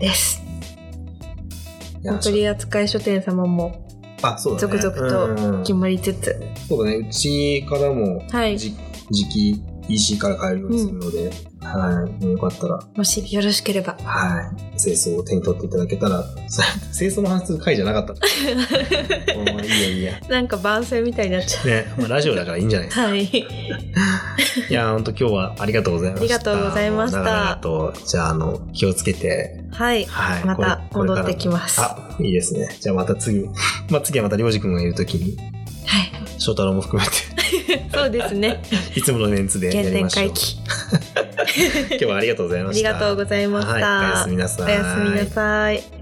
[0.00, 0.42] です。
[2.22, 3.84] 取扱書店様も
[4.22, 4.78] あ、そうだね。
[4.78, 8.76] 続々とうん決まりつつ、そうだね、うちからも、はいじ
[9.10, 11.30] 時期 EC から買えるようにするので、
[11.62, 12.24] はい。
[12.30, 13.96] よかったら、もしよろしければ。
[14.04, 14.80] はい。
[14.80, 16.24] 清掃を手に取っていただけたら、
[16.96, 18.12] 清掃の話する回じゃなかった。
[19.34, 20.12] もういいやいいや。
[20.28, 22.88] なんか番宣みたいになっちゃね、まあ、ラジオだからいいんじゃない？
[22.88, 23.02] ですう。
[23.02, 23.08] か。
[23.08, 23.24] はい。
[24.70, 26.22] いや、本当今日はありがとうございました。
[26.22, 30.04] ありがとうございました長々と、じゃあ、あの、気をつけて、はい。
[30.06, 30.44] はい。
[30.44, 32.68] また戻ってきますあ、いいですね。
[32.80, 33.44] じゃあまた次、
[33.90, 35.36] まあ次はまたりょうじくんがいるときに、
[35.88, 36.12] はい。
[36.38, 38.62] 翔太郎も含めて、 そうですね。
[38.94, 40.26] いつものメンツでや原りましょう。
[41.90, 42.90] 今日はありがとうございました。
[42.90, 43.72] ありがとうございました。
[43.72, 44.66] はい、おやすみなさい。
[44.66, 45.97] おやすみなさい。